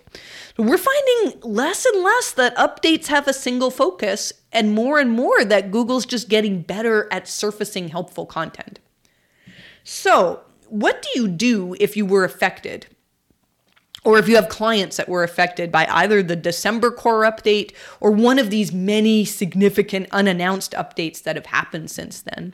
We're 0.57 0.77
finding 0.77 1.41
less 1.41 1.85
and 1.85 2.03
less 2.03 2.31
that 2.33 2.55
updates 2.57 3.07
have 3.07 3.27
a 3.27 3.33
single 3.33 3.71
focus, 3.71 4.31
and 4.51 4.73
more 4.73 4.99
and 4.99 5.11
more 5.11 5.43
that 5.45 5.71
Google's 5.71 6.05
just 6.05 6.29
getting 6.29 6.61
better 6.61 7.07
at 7.11 7.27
surfacing 7.27 7.89
helpful 7.89 8.27
content. 8.27 8.79
So, 9.83 10.41
what 10.69 11.01
do 11.01 11.19
you 11.19 11.27
do 11.27 11.75
if 11.79 11.97
you 11.97 12.05
were 12.05 12.23
affected? 12.23 12.85
Or 14.05 14.19
if 14.19 14.27
you 14.27 14.35
have 14.35 14.49
clients 14.49 14.97
that 14.97 15.07
were 15.09 15.23
affected 15.23 15.71
by 15.71 15.87
either 15.89 16.21
the 16.21 16.35
December 16.35 16.91
core 16.91 17.23
update 17.23 17.73
or 17.99 18.11
one 18.11 18.37
of 18.37 18.49
these 18.49 18.73
many 18.73 19.23
significant 19.23 20.07
unannounced 20.11 20.73
updates 20.73 21.23
that 21.23 21.37
have 21.37 21.47
happened 21.47 21.89
since 21.89 22.21
then. 22.21 22.53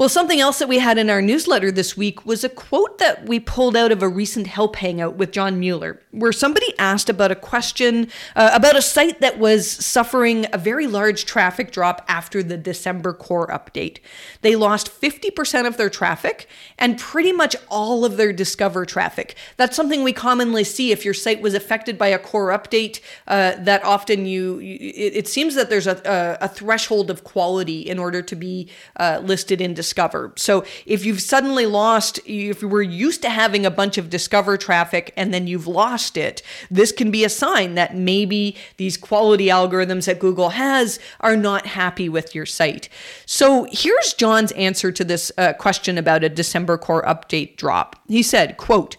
Well, 0.00 0.08
something 0.08 0.40
else 0.40 0.60
that 0.60 0.68
we 0.70 0.78
had 0.78 0.96
in 0.96 1.10
our 1.10 1.20
newsletter 1.20 1.70
this 1.70 1.94
week 1.94 2.24
was 2.24 2.42
a 2.42 2.48
quote 2.48 2.96
that 3.00 3.28
we 3.28 3.38
pulled 3.38 3.76
out 3.76 3.92
of 3.92 4.02
a 4.02 4.08
recent 4.08 4.46
help 4.46 4.76
hangout 4.76 5.16
with 5.16 5.30
John 5.30 5.60
Mueller, 5.60 6.00
where 6.10 6.32
somebody 6.32 6.72
asked 6.78 7.10
about 7.10 7.30
a 7.30 7.34
question 7.34 8.08
uh, 8.34 8.48
about 8.54 8.76
a 8.76 8.80
site 8.80 9.20
that 9.20 9.38
was 9.38 9.70
suffering 9.70 10.46
a 10.54 10.56
very 10.56 10.86
large 10.86 11.26
traffic 11.26 11.70
drop 11.70 12.02
after 12.08 12.42
the 12.42 12.56
December 12.56 13.12
core 13.12 13.48
update. 13.48 13.98
They 14.40 14.56
lost 14.56 14.90
50% 14.90 15.66
of 15.66 15.76
their 15.76 15.90
traffic 15.90 16.48
and 16.78 16.98
pretty 16.98 17.32
much 17.32 17.54
all 17.68 18.06
of 18.06 18.16
their 18.16 18.32
Discover 18.32 18.86
traffic. 18.86 19.36
That's 19.58 19.76
something 19.76 20.02
we 20.02 20.14
commonly 20.14 20.64
see 20.64 20.92
if 20.92 21.04
your 21.04 21.12
site 21.12 21.42
was 21.42 21.52
affected 21.52 21.98
by 21.98 22.06
a 22.06 22.18
core 22.18 22.48
update. 22.48 23.00
Uh, 23.26 23.52
that 23.58 23.84
often 23.84 24.24
you, 24.24 24.60
it, 24.60 25.12
it, 25.14 25.28
seems 25.28 25.56
that 25.56 25.68
there's 25.68 25.86
a, 25.86 26.00
a, 26.40 26.46
a, 26.46 26.48
threshold 26.48 27.10
of 27.10 27.22
quality 27.22 27.80
in 27.82 27.98
order 27.98 28.22
to 28.22 28.34
be 28.34 28.66
uh, 28.96 29.20
listed 29.22 29.60
in 29.60 29.74
Discover 29.74 29.89
discover. 29.90 30.32
So 30.36 30.64
if 30.86 31.04
you've 31.04 31.20
suddenly 31.20 31.66
lost, 31.66 32.20
if 32.24 32.62
you 32.62 32.68
were 32.68 32.80
used 32.80 33.22
to 33.22 33.28
having 33.28 33.66
a 33.66 33.72
bunch 33.72 33.98
of 33.98 34.08
discover 34.08 34.56
traffic 34.56 35.12
and 35.16 35.34
then 35.34 35.48
you've 35.48 35.66
lost 35.66 36.16
it, 36.16 36.42
this 36.70 36.92
can 36.92 37.10
be 37.10 37.24
a 37.24 37.28
sign 37.28 37.74
that 37.74 37.96
maybe 37.96 38.56
these 38.76 38.96
quality 38.96 39.46
algorithms 39.46 40.06
that 40.06 40.20
Google 40.20 40.50
has 40.50 41.00
are 41.18 41.36
not 41.36 41.66
happy 41.66 42.08
with 42.08 42.36
your 42.36 42.46
site. 42.46 42.88
So 43.26 43.66
here's 43.72 44.14
John's 44.14 44.52
answer 44.52 44.92
to 44.92 45.02
this 45.02 45.32
uh, 45.36 45.54
question 45.54 45.98
about 45.98 46.22
a 46.22 46.28
December 46.28 46.78
core 46.78 47.02
update 47.02 47.56
drop. 47.56 47.96
He 48.06 48.22
said, 48.22 48.58
quote, 48.58 48.96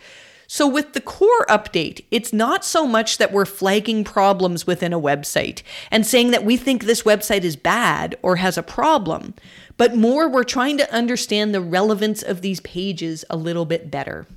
so, 0.54 0.68
with 0.68 0.92
the 0.92 1.00
core 1.00 1.46
update, 1.48 2.04
it's 2.12 2.34
not 2.34 2.66
so 2.66 2.86
much 2.86 3.20
that 3.20 3.32
we're 3.32 3.46
flagging 3.46 4.04
problems 4.04 4.68
within 4.68 4.92
a 4.92 5.00
website 5.00 5.64
and 5.90 6.06
saying 6.06 6.32
that 6.32 6.44
we 6.44 6.58
think 6.58 6.84
this 6.84 7.04
website 7.04 7.44
is 7.46 7.56
bad 7.56 8.18
or 8.22 8.36
has 8.36 8.58
a 8.58 8.62
problem, 8.62 9.34
but 9.78 9.96
more 9.96 10.28
we're 10.28 10.44
trying 10.44 10.78
to 10.80 10.94
understand 10.94 11.56
the 11.56 11.62
relevance 11.62 12.22
of 12.22 12.42
these 12.42 12.60
pages 12.60 13.24
a 13.30 13.38
little 13.38 13.64
bit 13.64 13.90
better. 13.90 14.28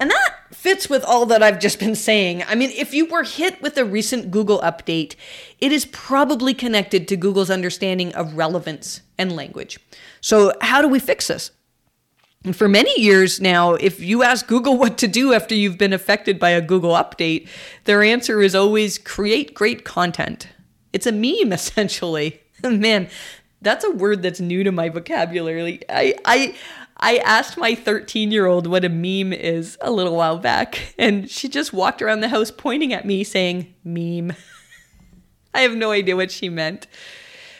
And 0.00 0.10
that 0.10 0.34
fits 0.50 0.88
with 0.88 1.04
all 1.04 1.26
that 1.26 1.42
I've 1.42 1.60
just 1.60 1.78
been 1.78 1.94
saying. 1.94 2.44
I 2.44 2.54
mean, 2.54 2.70
if 2.70 2.94
you 2.94 3.04
were 3.04 3.24
hit 3.24 3.60
with 3.60 3.76
a 3.76 3.84
recent 3.84 4.30
Google 4.30 4.60
update, 4.60 5.14
it 5.58 5.72
is 5.72 5.84
probably 5.84 6.54
connected 6.54 7.06
to 7.08 7.18
Google's 7.18 7.50
understanding 7.50 8.14
of 8.14 8.38
relevance 8.38 9.02
and 9.18 9.36
language. 9.36 9.78
So, 10.22 10.54
how 10.62 10.80
do 10.80 10.88
we 10.88 11.00
fix 11.00 11.28
this? 11.28 11.50
And 12.44 12.56
for 12.56 12.68
many 12.68 12.92
years 13.00 13.40
now, 13.40 13.74
if 13.74 14.00
you 14.00 14.22
ask 14.22 14.46
Google 14.46 14.76
what 14.78 14.98
to 14.98 15.08
do 15.08 15.32
after 15.32 15.54
you've 15.54 15.78
been 15.78 15.92
affected 15.92 16.38
by 16.38 16.50
a 16.50 16.60
Google 16.60 16.92
update, 16.92 17.48
their 17.84 18.02
answer 18.02 18.40
is 18.40 18.54
always 18.54 18.98
create 18.98 19.54
great 19.54 19.84
content. 19.84 20.48
It's 20.92 21.06
a 21.06 21.12
meme, 21.12 21.52
essentially. 21.52 22.40
Man, 22.62 23.08
that's 23.60 23.84
a 23.84 23.90
word 23.90 24.22
that's 24.22 24.40
new 24.40 24.64
to 24.64 24.72
my 24.72 24.88
vocabulary. 24.88 25.80
I, 25.88 26.14
I, 26.24 26.54
I 26.96 27.16
asked 27.18 27.56
my 27.56 27.74
13 27.74 28.30
year 28.30 28.46
old 28.46 28.66
what 28.66 28.84
a 28.84 28.88
meme 28.88 29.32
is 29.32 29.78
a 29.80 29.90
little 29.90 30.16
while 30.16 30.38
back, 30.38 30.94
and 30.98 31.30
she 31.30 31.48
just 31.48 31.72
walked 31.72 32.02
around 32.02 32.20
the 32.20 32.28
house 32.28 32.50
pointing 32.50 32.92
at 32.92 33.04
me 33.04 33.24
saying, 33.24 33.74
meme. 33.84 34.34
I 35.54 35.60
have 35.60 35.76
no 35.76 35.90
idea 35.90 36.16
what 36.16 36.30
she 36.30 36.48
meant. 36.48 36.86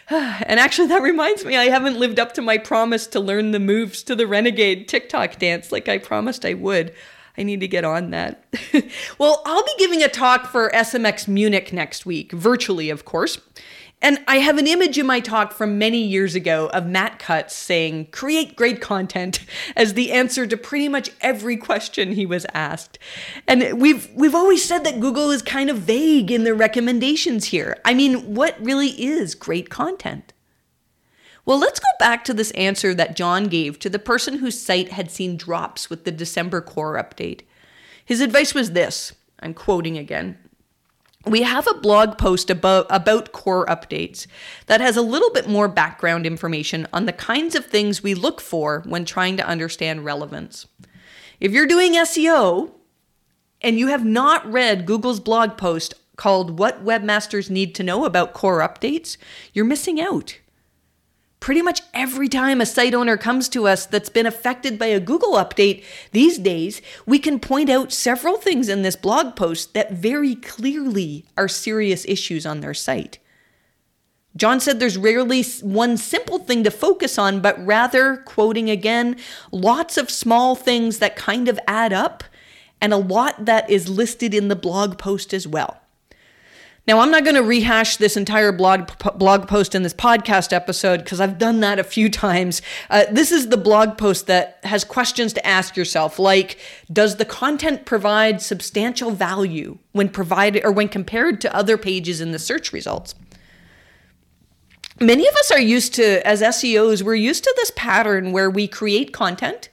And 0.11 0.61
actually, 0.61 0.89
that 0.89 1.03
reminds 1.03 1.45
me, 1.45 1.57
I 1.57 1.65
haven't 1.65 1.99
lived 1.99 2.19
up 2.19 2.35
to 2.35 2.43
my 2.43 2.59
promise 2.59 3.07
to 3.09 3.21
learn 3.21 3.53
the 3.53 3.61
moves 3.61 4.03
to 4.05 4.15
the 4.15 4.27
Renegade 4.27 4.89
TikTok 4.89 5.39
dance 5.39 5.73
like 5.73 5.89
I 5.89 5.99
promised 5.99 6.45
I 6.45 6.55
would. 6.55 6.93
I 7.39 7.45
need 7.45 7.61
to 7.61 7.69
get 7.69 7.85
on 7.85 8.11
that. 8.11 8.45
well, 9.19 9.43
I'll 9.47 9.65
be 9.65 9.75
giving 9.79 10.03
a 10.03 10.09
talk 10.09 10.49
for 10.49 10.71
SMX 10.71 11.27
Munich 11.29 11.73
next 11.73 12.05
week, 12.05 12.33
virtually, 12.33 12.91
of 12.91 13.05
course. 13.05 13.39
And 14.03 14.19
I 14.27 14.39
have 14.39 14.59
an 14.59 14.67
image 14.67 14.99
in 14.99 15.07
my 15.07 15.21
talk 15.21 15.53
from 15.53 15.79
many 15.79 16.03
years 16.03 16.35
ago 16.35 16.69
of 16.75 16.87
Matt 16.87 17.21
Cutts 17.21 17.55
saying, 17.55 18.07
create 18.07 18.57
great 18.57 18.81
content 18.81 19.45
as 19.77 19.95
the 19.95 20.11
answer 20.11 20.45
to 20.47 20.57
pretty 20.57 20.89
much 20.89 21.11
every 21.21 21.57
question 21.57 22.13
he 22.13 22.27
was 22.27 22.45
asked. 22.53 22.99
And 23.47 23.81
we've 23.81 24.11
we've 24.13 24.35
always 24.35 24.65
said 24.65 24.83
that 24.85 25.01
Google 25.01 25.31
is 25.31 25.41
kind 25.41 25.71
of 25.71 25.79
vague 25.79 26.33
in 26.33 26.43
their 26.43 26.55
recommendations 26.55 27.47
here. 27.47 27.79
I 27.85 27.95
mean, 27.95 28.35
what 28.35 28.61
really 28.61 28.89
is 28.89 29.37
great 29.37 29.71
content? 29.71 30.33
Well, 31.45 31.59
let's 31.59 31.81
go 31.81 31.89
back 31.99 32.25
to 32.25 32.35
this 32.35 32.51
answer 32.53 32.95
that 32.95 33.17
John 33.17 33.45
gave 33.45 33.79
to 33.81 33.91
the 33.91 33.99
person 33.99 34.39
whose 34.39 34.61
site 34.61 34.91
had 34.91 35.11
seen 35.11 35.37
drops 35.37 35.89
with 35.89 36.05
the 36.05 36.13
December 36.13 36.61
core 36.61 36.95
update. 36.95 37.43
His 38.05 38.21
advice 38.21 38.53
was 38.53 38.73
this 38.73 39.13
I'm 39.39 39.55
quoting 39.55 39.97
again 39.97 40.39
we 41.27 41.43
have 41.43 41.67
a 41.69 41.75
blog 41.75 42.19
post 42.19 42.51
about, 42.51 42.87
about 42.91 43.33
core 43.33 43.67
updates 43.67 44.27
that 44.67 44.81
has 44.81 44.97
a 44.97 45.03
little 45.03 45.31
bit 45.31 45.49
more 45.49 45.69
background 45.69 46.27
information 46.27 46.87
on 46.93 47.07
the 47.07 47.13
kinds 47.13 47.55
of 47.55 47.67
things 47.67 48.03
we 48.03 48.15
look 48.15 48.41
for 48.41 48.83
when 48.87 49.05
trying 49.05 49.37
to 49.37 49.47
understand 49.47 50.05
relevance. 50.05 50.67
If 51.39 51.53
you're 51.53 51.67
doing 51.67 51.95
SEO 51.95 52.73
and 53.61 53.79
you 53.79 53.89
have 53.89 54.05
not 54.05 54.51
read 54.51 54.87
Google's 54.87 55.21
blog 55.21 55.57
post 55.57 55.95
called 56.17 56.59
What 56.59 56.85
Webmasters 56.85 57.51
Need 57.51 57.75
to 57.77 57.83
Know 57.83 58.05
About 58.05 58.33
Core 58.33 58.61
Updates, 58.61 59.17
you're 59.53 59.65
missing 59.65 60.01
out 60.01 60.39
pretty 61.43 61.61
much 61.61 61.83
every 61.93 62.29
time 62.29 62.61
a 62.61 62.65
site 62.65 62.95
owner 62.95 63.17
comes 63.17 63.49
to 63.49 63.67
us 63.67 63.85
that's 63.85 64.09
been 64.09 64.27
affected 64.27 64.79
by 64.79 64.87
a 64.87 65.01
Google 65.01 65.33
update 65.33 65.83
these 66.13 66.39
days, 66.39 66.81
we 67.05 67.19
can 67.19 67.41
point 67.41 67.69
out 67.69 67.93
several 67.93 68.37
things 68.37 68.69
in 68.69 68.83
this 68.83 68.95
blog 68.95 69.35
post 69.35 69.75
that 69.75 69.91
very 69.91 70.37
clearly 70.37 71.27
are 71.37 71.49
serious 71.49 72.05
issues 72.07 72.47
on 72.47 72.61
their 72.61 72.73
site. 72.73 73.19
John 74.37 74.61
said 74.61 74.79
there's 74.79 74.97
rarely 74.97 75.43
one 75.63 75.97
simple 75.97 76.39
thing 76.39 76.63
to 76.63 76.71
focus 76.71 77.19
on, 77.19 77.41
but 77.41 77.67
rather, 77.67 78.19
quoting 78.19 78.71
again, 78.71 79.17
lots 79.51 79.99
of 79.99 80.11
small 80.11 80.55
things 80.55 81.01
that 81.01 81.17
kind 81.17 81.49
of 81.49 81.59
add 81.67 81.93
up, 81.93 82.23
and 82.81 82.93
a 82.93 82.97
lot 82.97 83.47
that 83.47 83.69
is 83.69 83.89
listed 83.89 84.33
in 84.33 84.47
the 84.47 84.55
blog 84.55 84.97
post 84.97 85.35
as 85.35 85.49
well. 85.49 85.82
Now, 86.85 86.99
I'm 86.99 87.13
not 87.13 87.23
going 87.23 87.37
to 87.37 87.45
rehash 87.45 87.97
this 87.99 88.17
entire 88.17 88.51
blog 88.51 88.91
blog 89.17 89.47
post 89.47 89.77
in 89.77 89.85
this 89.85 89.95
podcast 89.95 90.53
episode 90.53 91.05
because 91.05 91.21
I've 91.21 91.39
done 91.39 91.61
that 91.61 91.79
a 91.79 91.85
few 91.85 92.09
times. 92.11 92.61
Uh, 92.91 93.05
this 93.11 93.31
is 93.31 93.49
the 93.49 93.57
blog 93.57 93.97
post 93.97 94.27
that 94.27 94.59
has 94.65 94.83
questions 94.83 95.33
to 95.35 95.47
ask 95.47 95.77
yourself, 95.77 96.19
like, 96.19 96.59
does 96.93 97.17
the 97.17 97.25
content 97.25 97.85
provide 97.85 98.43
substantial 98.43 99.13
value 99.13 99.79
when 99.93 100.09
provided 100.09 100.65
or 100.65 100.73
when 100.73 100.89
compared 100.89 101.41
to 101.43 101.55
other 101.55 101.79
pages 101.79 102.21
in 102.21 102.33
the 102.33 102.39
search 102.39 102.73
results? 102.73 103.15
Many 105.01 105.27
of 105.27 105.35
us 105.35 105.51
are 105.53 105.61
used 105.61 105.95
to, 105.95 106.27
as 106.27 106.43
SEOs, 106.43 107.03
we're 107.03 107.15
used 107.15 107.45
to 107.45 107.55
this 107.57 107.73
pattern 107.77 108.33
where 108.33 108.51
we 108.51 108.67
create 108.67 109.13
content 109.13 109.69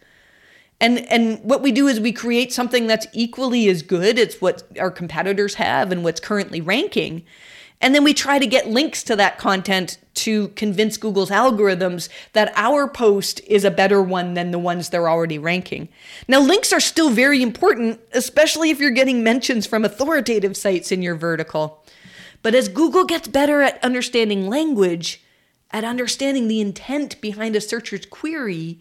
and 0.81 0.99
and 1.11 1.39
what 1.43 1.61
we 1.61 1.71
do 1.71 1.87
is 1.87 1.99
we 1.99 2.13
create 2.13 2.53
something 2.53 2.87
that's 2.87 3.07
equally 3.13 3.67
as 3.69 3.81
good 3.81 4.17
as 4.17 4.39
what 4.41 4.63
our 4.79 4.91
competitors 4.91 5.55
have 5.55 5.91
and 5.91 6.03
what's 6.03 6.19
currently 6.19 6.61
ranking. 6.61 7.23
And 7.81 7.95
then 7.95 8.03
we 8.03 8.13
try 8.13 8.39
to 8.39 8.47
get 8.47 8.67
links 8.67 9.03
to 9.03 9.15
that 9.15 9.37
content 9.37 9.99
to 10.15 10.49
convince 10.49 10.97
Google's 10.97 11.29
algorithms 11.29 12.09
that 12.33 12.51
our 12.55 12.89
post 12.89 13.39
is 13.47 13.63
a 13.63 13.71
better 13.71 14.01
one 14.01 14.33
than 14.33 14.51
the 14.51 14.59
ones 14.59 14.89
they're 14.89 15.07
already 15.07 15.39
ranking. 15.39 15.87
Now, 16.27 16.41
links 16.41 16.73
are 16.73 16.81
still 16.81 17.09
very 17.09 17.41
important, 17.41 18.01
especially 18.11 18.69
if 18.69 18.81
you're 18.81 18.91
getting 18.91 19.23
mentions 19.23 19.65
from 19.65 19.85
authoritative 19.85 20.57
sites 20.57 20.91
in 20.91 21.01
your 21.01 21.15
vertical. 21.15 21.85
But 22.41 22.53
as 22.53 22.67
Google 22.67 23.05
gets 23.05 23.29
better 23.29 23.61
at 23.61 23.81
understanding 23.81 24.47
language, 24.47 25.23
at 25.71 25.85
understanding 25.85 26.49
the 26.49 26.59
intent 26.59 27.19
behind 27.21 27.55
a 27.55 27.61
searcher's 27.61 28.05
query, 28.05 28.79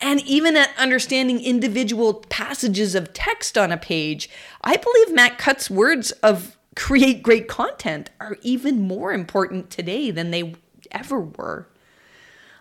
and 0.00 0.20
even 0.22 0.56
at 0.56 0.70
understanding 0.78 1.40
individual 1.40 2.14
passages 2.28 2.94
of 2.94 3.12
text 3.12 3.58
on 3.58 3.70
a 3.70 3.76
page, 3.76 4.30
I 4.62 4.76
believe 4.76 5.14
Matt 5.14 5.38
Cutts' 5.38 5.70
words 5.70 6.10
of 6.22 6.56
create 6.76 7.22
great 7.22 7.48
content 7.48 8.10
are 8.20 8.38
even 8.42 8.86
more 8.86 9.12
important 9.12 9.70
today 9.70 10.10
than 10.10 10.30
they 10.30 10.54
ever 10.90 11.20
were. 11.20 11.68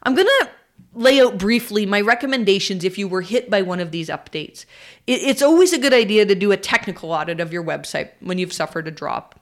I'm 0.03 0.15
going 0.15 0.27
to 0.27 0.49
lay 0.93 1.21
out 1.21 1.37
briefly 1.37 1.85
my 1.85 2.01
recommendations 2.01 2.83
if 2.83 2.97
you 2.97 3.07
were 3.07 3.21
hit 3.21 3.49
by 3.49 3.61
one 3.61 3.79
of 3.79 3.91
these 3.91 4.09
updates. 4.09 4.65
It's 5.07 5.41
always 5.41 5.73
a 5.73 5.79
good 5.79 5.93
idea 5.93 6.25
to 6.25 6.35
do 6.35 6.51
a 6.51 6.57
technical 6.57 7.11
audit 7.11 7.39
of 7.39 7.53
your 7.53 7.63
website 7.63 8.09
when 8.19 8.37
you've 8.37 8.53
suffered 8.53 8.87
a 8.87 8.91
drop. 8.91 9.39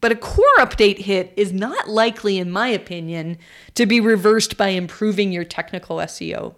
But 0.00 0.12
a 0.12 0.16
core 0.16 0.44
update 0.58 0.98
hit 0.98 1.32
is 1.36 1.52
not 1.52 1.88
likely, 1.88 2.38
in 2.38 2.50
my 2.50 2.68
opinion, 2.68 3.38
to 3.74 3.86
be 3.86 4.00
reversed 4.00 4.56
by 4.56 4.68
improving 4.68 5.32
your 5.32 5.44
technical 5.44 5.98
SEO. 5.98 6.56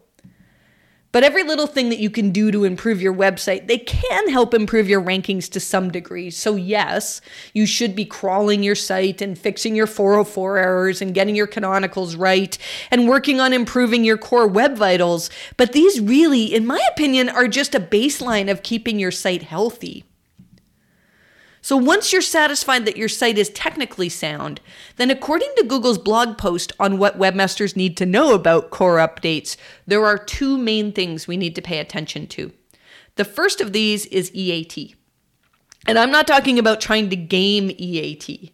But 1.15 1.23
every 1.23 1.45
little 1.45 1.69
thing 1.69 1.91
that 1.91 2.01
you 2.01 2.11
can 2.11 2.33
do 2.33 2.51
to 2.51 2.65
improve 2.65 3.01
your 3.01 3.15
website, 3.15 3.69
they 3.69 3.79
can 3.79 4.29
help 4.31 4.53
improve 4.53 4.89
your 4.89 5.01
rankings 5.01 5.49
to 5.51 5.61
some 5.61 5.93
degree. 5.93 6.29
So, 6.29 6.57
yes, 6.57 7.21
you 7.53 7.67
should 7.67 7.95
be 7.95 8.05
crawling 8.05 8.65
your 8.65 8.75
site 8.75 9.23
and 9.23 9.39
fixing 9.39 9.77
your 9.77 9.87
404 9.87 10.59
errors 10.59 11.01
and 11.01 11.15
getting 11.15 11.37
your 11.37 11.47
canonicals 11.47 12.19
right 12.19 12.59
and 12.91 13.09
working 13.09 13.39
on 13.39 13.53
improving 13.53 14.03
your 14.03 14.19
core 14.19 14.49
web 14.49 14.77
vitals. 14.77 15.31
But 15.57 15.71
these 15.71 16.01
really, 16.01 16.53
in 16.53 16.67
my 16.67 16.81
opinion, 16.91 17.29
are 17.29 17.47
just 17.47 17.77
a 17.77 17.81
baseline 17.81 18.51
of 18.51 18.65
keeping 18.65 18.99
your 18.99 19.13
site 19.13 19.45
healthy. 19.45 20.03
So 21.65 21.79
once 21.79 22.13
you're 22.13 22.21
satisfied 22.21 22.85
that 22.85 22.99
your 22.99 23.09
site 23.09 23.39
is 23.39 23.49
technically 23.49 24.11
sound, 24.11 24.61
then 24.97 25.11
according 25.11 25.49
to 25.57 25.65
Google's 25.65 25.97
blog 25.97 26.37
post 26.37 26.73
on 26.79 26.99
what 26.99 27.19
webmasters 27.19 27.75
need 27.75 27.97
to 27.97 28.05
know 28.05 28.35
about 28.35 28.69
core 28.69 28.99
updates, 28.99 29.57
there 29.87 30.05
are 30.05 30.19
two 30.19 30.59
main 30.59 30.93
things 30.93 31.27
we 31.27 31.39
need 31.39 31.55
to 31.55 31.63
pay 31.63 31.79
attention 31.79 32.27
to. 32.27 32.53
The 33.15 33.25
first 33.25 33.63
of 33.63 33.73
these 33.73 34.05
is 34.05 34.31
EAT. 34.35 34.95
And 35.87 35.99
I'm 35.99 36.11
not 36.11 36.27
talking 36.27 36.59
about 36.59 36.83
trying 36.83 37.09
to 37.09 37.17
game 37.17 37.71
EAT. 37.79 38.53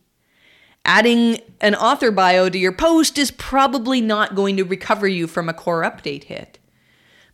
Adding 0.84 1.40
an 1.60 1.74
author 1.74 2.12
bio 2.12 2.48
to 2.48 2.58
your 2.58 2.70
post 2.70 3.18
is 3.18 3.32
probably 3.32 4.00
not 4.00 4.36
going 4.36 4.56
to 4.56 4.62
recover 4.62 5.08
you 5.08 5.26
from 5.26 5.48
a 5.48 5.52
core 5.52 5.82
update 5.82 6.24
hit. 6.24 6.60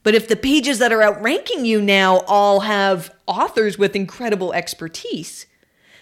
But 0.03 0.15
if 0.15 0.27
the 0.27 0.37
pages 0.37 0.79
that 0.79 0.91
are 0.95 1.03
outranking 1.03 1.67
you 1.67 1.83
now 1.83 2.21
all 2.21 2.61
have 2.61 3.15
authors 3.27 3.77
with 3.77 3.95
incredible 3.95 4.55
expertise, 4.55 5.45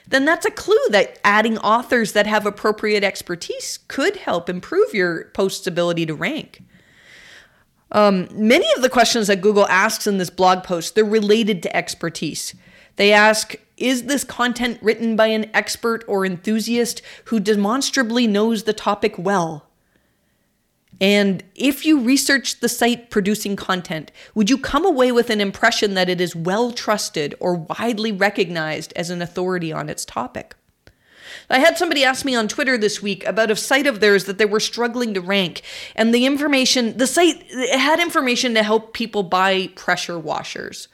then 0.08 0.24
that's 0.24 0.46
a 0.46 0.50
clue 0.50 0.76
that 0.90 1.18
adding 1.24 1.58
authors 1.58 2.12
that 2.12 2.26
have 2.26 2.46
appropriate 2.46 3.02
expertise 3.02 3.78
could 3.88 4.16
help 4.16 4.48
improve 4.48 4.92
your 4.92 5.30
post's 5.34 5.66
ability 5.66 6.06
to 6.06 6.14
rank. 6.14 6.62
Um, 7.92 8.28
many 8.32 8.66
of 8.76 8.82
the 8.82 8.88
questions 8.88 9.28
that 9.28 9.40
Google 9.40 9.66
asks 9.68 10.06
in 10.06 10.18
this 10.18 10.30
blog 10.30 10.64
post, 10.64 10.94
they're 10.94 11.04
related 11.04 11.62
to 11.62 11.76
expertise. 11.76 12.54
They 12.96 13.12
ask, 13.12 13.54
is 13.76 14.04
this 14.04 14.24
content 14.24 14.78
written 14.82 15.16
by 15.16 15.28
an 15.28 15.50
expert 15.54 16.04
or 16.06 16.26
enthusiast 16.26 17.02
who 17.26 17.40
demonstrably 17.40 18.26
knows 18.26 18.64
the 18.64 18.72
topic 18.72 19.14
well? 19.18 19.68
And 21.00 21.42
if 21.54 21.84
you 21.84 22.00
research 22.00 22.60
the 22.60 22.68
site 22.68 23.10
producing 23.10 23.56
content, 23.56 24.12
would 24.34 24.48
you 24.48 24.58
come 24.58 24.86
away 24.86 25.12
with 25.12 25.30
an 25.30 25.40
impression 25.40 25.94
that 25.94 26.08
it 26.08 26.20
is 26.20 26.36
well 26.36 26.72
trusted 26.72 27.34
or 27.40 27.54
widely 27.54 28.12
recognized 28.12 28.92
as 28.94 29.10
an 29.10 29.20
authority 29.20 29.72
on 29.72 29.88
its 29.88 30.04
topic? 30.04 30.54
I 31.50 31.58
had 31.58 31.76
somebody 31.76 32.04
ask 32.04 32.24
me 32.24 32.34
on 32.34 32.48
Twitter 32.48 32.78
this 32.78 33.02
week 33.02 33.26
about 33.26 33.50
a 33.50 33.56
site 33.56 33.86
of 33.86 34.00
theirs 34.00 34.24
that 34.24 34.38
they 34.38 34.46
were 34.46 34.60
struggling 34.60 35.14
to 35.14 35.20
rank. 35.20 35.62
And 35.94 36.14
the 36.14 36.26
information, 36.26 36.96
the 36.96 37.06
site 37.06 37.42
had 37.72 38.00
information 38.00 38.54
to 38.54 38.62
help 38.62 38.94
people 38.94 39.22
buy 39.22 39.68
pressure 39.74 40.18
washers. 40.18 40.88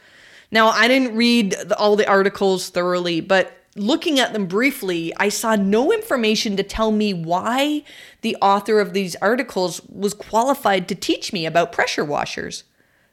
Now, 0.51 0.69
I 0.69 0.89
didn't 0.89 1.17
read 1.17 1.55
all 1.79 1.95
the 1.95 2.09
articles 2.09 2.71
thoroughly, 2.71 3.21
but 3.21 3.60
looking 3.77 4.19
at 4.19 4.33
them 4.33 4.47
briefly, 4.47 5.13
I 5.17 5.29
saw 5.29 5.57
no 5.57 5.93
information 5.93 6.57
to 6.57 6.63
tell 6.63 6.91
me 6.91 7.15
why 7.15 7.85
the 8.23 8.37
author 8.43 8.81
of 8.81 8.93
these 8.93 9.17
articles 9.17 9.81
was 9.89 10.15
qualified 10.15 10.89
to 10.89 10.95
teach 10.95 11.33
me 11.33 11.47
about 11.47 11.73
pressure 11.73 12.05
washers. 12.05 12.65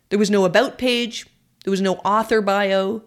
There 0.09 0.19
was 0.19 0.31
no 0.31 0.45
about 0.45 0.77
page, 0.77 1.27
there 1.63 1.71
was 1.71 1.81
no 1.81 1.95
author 1.97 2.41
bio. 2.41 3.03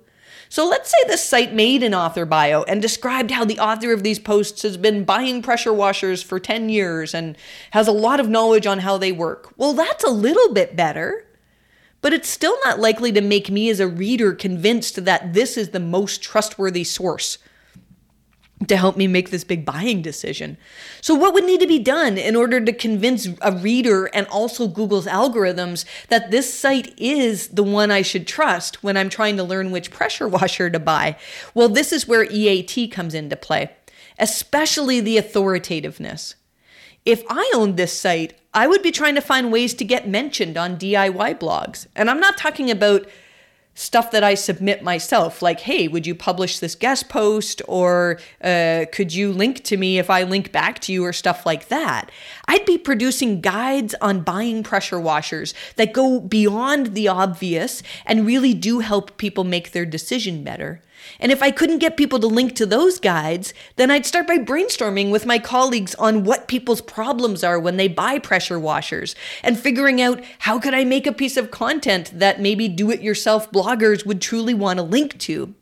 So 0.48 0.68
let's 0.68 0.90
say 0.90 1.06
this 1.06 1.24
site 1.24 1.54
made 1.54 1.82
an 1.82 1.94
author 1.94 2.26
bio 2.26 2.64
and 2.64 2.82
described 2.82 3.30
how 3.30 3.44
the 3.44 3.60
author 3.60 3.92
of 3.92 4.02
these 4.02 4.18
posts 4.18 4.62
has 4.62 4.76
been 4.76 5.04
buying 5.04 5.42
pressure 5.42 5.72
washers 5.72 6.22
for 6.22 6.40
10 6.40 6.68
years 6.68 7.14
and 7.14 7.36
has 7.70 7.86
a 7.86 7.92
lot 7.92 8.18
of 8.18 8.28
knowledge 8.28 8.66
on 8.66 8.80
how 8.80 8.98
they 8.98 9.12
work. 9.12 9.54
Well, 9.56 9.74
that's 9.74 10.02
a 10.02 10.10
little 10.10 10.52
bit 10.52 10.74
better 10.74 11.24
but 12.02 12.12
it's 12.12 12.28
still 12.28 12.56
not 12.64 12.78
likely 12.78 13.12
to 13.12 13.20
make 13.20 13.50
me 13.50 13.68
as 13.70 13.80
a 13.80 13.88
reader 13.88 14.32
convinced 14.32 15.04
that 15.04 15.34
this 15.34 15.56
is 15.56 15.70
the 15.70 15.80
most 15.80 16.22
trustworthy 16.22 16.84
source 16.84 17.38
to 18.68 18.76
help 18.76 18.96
me 18.96 19.06
make 19.06 19.30
this 19.30 19.44
big 19.44 19.64
buying 19.64 20.02
decision. 20.02 20.58
So, 21.00 21.14
what 21.14 21.32
would 21.32 21.44
need 21.44 21.60
to 21.60 21.66
be 21.66 21.78
done 21.78 22.18
in 22.18 22.36
order 22.36 22.60
to 22.60 22.72
convince 22.72 23.26
a 23.40 23.52
reader 23.52 24.06
and 24.06 24.26
also 24.26 24.68
Google's 24.68 25.06
algorithms 25.06 25.84
that 26.08 26.30
this 26.30 26.52
site 26.52 26.92
is 26.98 27.48
the 27.48 27.62
one 27.62 27.90
I 27.90 28.02
should 28.02 28.26
trust 28.26 28.82
when 28.82 28.96
I'm 28.96 29.08
trying 29.08 29.36
to 29.38 29.44
learn 29.44 29.70
which 29.70 29.90
pressure 29.90 30.28
washer 30.28 30.68
to 30.68 30.78
buy? 30.78 31.16
Well, 31.54 31.68
this 31.68 31.92
is 31.92 32.06
where 32.06 32.24
EAT 32.24 32.92
comes 32.92 33.14
into 33.14 33.36
play, 33.36 33.70
especially 34.18 35.00
the 35.00 35.16
authoritativeness. 35.16 36.34
If 37.04 37.22
I 37.28 37.50
owned 37.54 37.76
this 37.76 37.98
site, 37.98 38.34
I 38.52 38.66
would 38.66 38.82
be 38.82 38.90
trying 38.90 39.14
to 39.14 39.20
find 39.20 39.52
ways 39.52 39.74
to 39.74 39.84
get 39.84 40.08
mentioned 40.08 40.56
on 40.56 40.76
DIY 40.76 41.38
blogs. 41.38 41.86
And 41.94 42.10
I'm 42.10 42.20
not 42.20 42.36
talking 42.36 42.70
about 42.70 43.06
stuff 43.74 44.10
that 44.10 44.22
I 44.22 44.34
submit 44.34 44.82
myself, 44.82 45.40
like, 45.40 45.60
hey, 45.60 45.88
would 45.88 46.06
you 46.06 46.14
publish 46.14 46.58
this 46.58 46.74
guest 46.74 47.08
post? 47.08 47.62
Or 47.66 48.18
uh, 48.42 48.84
could 48.92 49.14
you 49.14 49.32
link 49.32 49.64
to 49.64 49.76
me 49.76 49.98
if 49.98 50.10
I 50.10 50.24
link 50.24 50.52
back 50.52 50.80
to 50.80 50.92
you, 50.92 51.04
or 51.04 51.12
stuff 51.12 51.46
like 51.46 51.68
that? 51.68 52.10
I'd 52.46 52.66
be 52.66 52.76
producing 52.76 53.40
guides 53.40 53.94
on 54.00 54.20
buying 54.20 54.62
pressure 54.62 55.00
washers 55.00 55.54
that 55.76 55.94
go 55.94 56.20
beyond 56.20 56.88
the 56.88 57.08
obvious 57.08 57.82
and 58.04 58.26
really 58.26 58.52
do 58.52 58.80
help 58.80 59.16
people 59.16 59.44
make 59.44 59.72
their 59.72 59.86
decision 59.86 60.44
better. 60.44 60.82
And 61.18 61.30
if 61.30 61.42
I 61.42 61.50
couldn't 61.50 61.78
get 61.78 61.96
people 61.96 62.18
to 62.20 62.26
link 62.26 62.54
to 62.56 62.66
those 62.66 62.98
guides, 62.98 63.52
then 63.76 63.90
I'd 63.90 64.06
start 64.06 64.26
by 64.26 64.38
brainstorming 64.38 65.10
with 65.10 65.26
my 65.26 65.38
colleagues 65.38 65.94
on 65.96 66.24
what 66.24 66.48
people's 66.48 66.80
problems 66.80 67.44
are 67.44 67.58
when 67.58 67.76
they 67.76 67.88
buy 67.88 68.18
pressure 68.18 68.58
washers 68.58 69.14
and 69.42 69.58
figuring 69.58 70.00
out 70.00 70.22
how 70.40 70.58
could 70.58 70.74
I 70.74 70.84
make 70.84 71.06
a 71.06 71.12
piece 71.12 71.36
of 71.36 71.50
content 71.50 72.10
that 72.14 72.40
maybe 72.40 72.68
do 72.68 72.90
it 72.90 73.02
yourself 73.02 73.50
bloggers 73.50 74.06
would 74.06 74.20
truly 74.20 74.54
want 74.54 74.78
to 74.78 74.82
link 74.82 75.18
to. 75.20 75.54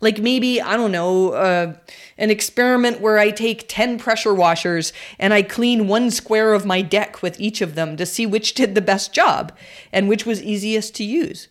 Like 0.00 0.18
maybe, 0.18 0.60
I 0.60 0.76
don't 0.76 0.92
know, 0.92 1.30
uh, 1.30 1.74
an 2.18 2.30
experiment 2.30 3.00
where 3.00 3.18
I 3.18 3.30
take 3.30 3.66
10 3.68 3.98
pressure 3.98 4.34
washers 4.34 4.92
and 5.18 5.32
I 5.32 5.42
clean 5.42 5.88
one 5.88 6.10
square 6.10 6.52
of 6.52 6.66
my 6.66 6.82
deck 6.82 7.22
with 7.22 7.40
each 7.40 7.60
of 7.60 7.74
them 7.74 7.96
to 7.96 8.04
see 8.04 8.26
which 8.26 8.54
did 8.54 8.74
the 8.74 8.82
best 8.82 9.12
job 9.12 9.56
and 9.92 10.08
which 10.08 10.26
was 10.26 10.42
easiest 10.42 10.94
to 10.96 11.04
use. 11.04 11.48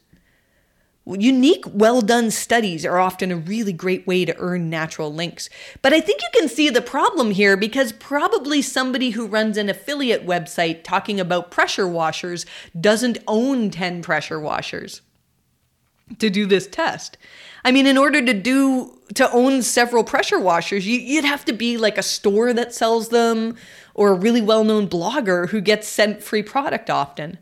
Unique, 1.07 1.65
well 1.71 2.01
done 2.01 2.31
studies 2.31 2.83
are 2.83 2.97
often 2.97 3.31
a 3.31 3.35
really 3.35 3.71
great 3.73 4.07
way 4.07 4.25
to 4.25 4.35
earn 4.39 4.71
natural 4.71 5.13
links. 5.13 5.49
But 5.83 5.93
I 5.93 6.01
think 6.01 6.21
you 6.23 6.29
can 6.33 6.49
see 6.49 6.69
the 6.69 6.81
problem 6.81 7.29
here 7.29 7.55
because 7.55 7.91
probably 7.91 8.61
somebody 8.63 9.11
who 9.11 9.27
runs 9.27 9.55
an 9.55 9.69
affiliate 9.69 10.25
website 10.25 10.83
talking 10.83 11.19
about 11.19 11.51
pressure 11.51 11.87
washers 11.87 12.47
doesn't 12.79 13.19
own 13.27 13.69
10 13.69 14.01
pressure 14.01 14.39
washers 14.39 15.01
to 16.17 16.29
do 16.31 16.47
this 16.47 16.65
test. 16.67 17.17
I 17.63 17.71
mean, 17.71 17.85
in 17.85 17.97
order 17.97 18.23
to 18.23 18.33
do 18.33 18.99
to 19.13 19.31
own 19.31 19.61
several 19.61 20.03
pressure 20.03 20.39
washers, 20.39 20.87
you, 20.87 21.15
would 21.15 21.25
have 21.25 21.45
to 21.45 21.53
be 21.53 21.77
like 21.77 21.99
a 21.99 22.03
store 22.03 22.53
that 22.53 22.73
sells 22.73 23.09
them 23.09 23.55
or 23.93 24.09
a 24.09 24.13
really 24.13 24.41
well-known 24.41 24.87
blogger 24.87 25.49
who 25.49 25.61
gets 25.61 25.87
sent 25.87 26.23
free 26.23 26.43
product 26.43 26.89
often. 26.89 27.37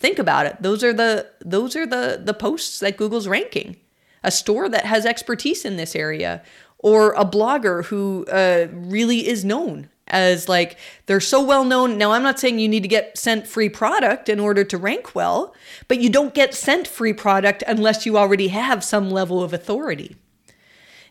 Think 0.00 0.18
about 0.18 0.46
it. 0.46 0.62
Those 0.62 0.84
are 0.84 0.92
the 0.92 1.28
those 1.40 1.74
are 1.74 1.86
the 1.86 2.20
the 2.22 2.34
posts 2.34 2.78
that 2.80 2.96
Google's 2.96 3.28
ranking. 3.28 3.76
A 4.22 4.30
store 4.30 4.68
that 4.68 4.84
has 4.84 5.06
expertise 5.06 5.64
in 5.64 5.76
this 5.76 5.94
area 5.94 6.42
or 6.78 7.12
a 7.12 7.24
blogger 7.24 7.84
who 7.86 8.24
uh, 8.30 8.66
really 8.72 9.28
is 9.28 9.44
known 9.44 9.88
as 10.08 10.48
like 10.48 10.76
they're 11.06 11.20
so 11.20 11.42
well 11.42 11.64
known. 11.64 11.98
Now, 11.98 12.12
I'm 12.12 12.22
not 12.22 12.38
saying 12.38 12.58
you 12.58 12.68
need 12.68 12.82
to 12.82 12.88
get 12.88 13.18
sent 13.18 13.46
free 13.46 13.68
product 13.68 14.28
in 14.28 14.40
order 14.40 14.64
to 14.64 14.78
rank 14.78 15.14
well, 15.14 15.54
but 15.86 16.00
you 16.00 16.08
don't 16.08 16.34
get 16.34 16.54
sent 16.54 16.86
free 16.86 17.12
product 17.12 17.62
unless 17.66 18.06
you 18.06 18.16
already 18.16 18.48
have 18.48 18.82
some 18.82 19.10
level 19.10 19.42
of 19.42 19.52
authority. 19.52 20.16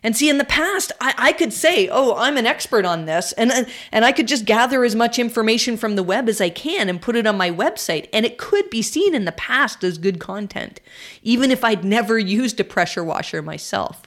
And 0.02 0.16
see, 0.16 0.28
in 0.28 0.38
the 0.38 0.44
past, 0.44 0.92
I, 1.00 1.14
I 1.18 1.32
could 1.32 1.52
say, 1.52 1.88
"Oh, 1.88 2.14
I'm 2.16 2.36
an 2.36 2.46
expert 2.46 2.84
on 2.84 3.06
this," 3.06 3.32
and 3.32 3.50
and 3.90 4.04
I 4.04 4.12
could 4.12 4.28
just 4.28 4.44
gather 4.44 4.84
as 4.84 4.94
much 4.94 5.18
information 5.18 5.76
from 5.76 5.96
the 5.96 6.02
web 6.02 6.28
as 6.28 6.40
I 6.40 6.50
can 6.50 6.88
and 6.88 7.02
put 7.02 7.16
it 7.16 7.26
on 7.26 7.36
my 7.36 7.50
website, 7.50 8.08
and 8.12 8.24
it 8.24 8.38
could 8.38 8.70
be 8.70 8.82
seen 8.82 9.14
in 9.14 9.24
the 9.24 9.32
past 9.32 9.82
as 9.82 9.98
good 9.98 10.20
content, 10.20 10.80
even 11.22 11.50
if 11.50 11.64
I'd 11.64 11.84
never 11.84 12.18
used 12.18 12.60
a 12.60 12.64
pressure 12.64 13.02
washer 13.02 13.42
myself. 13.42 14.02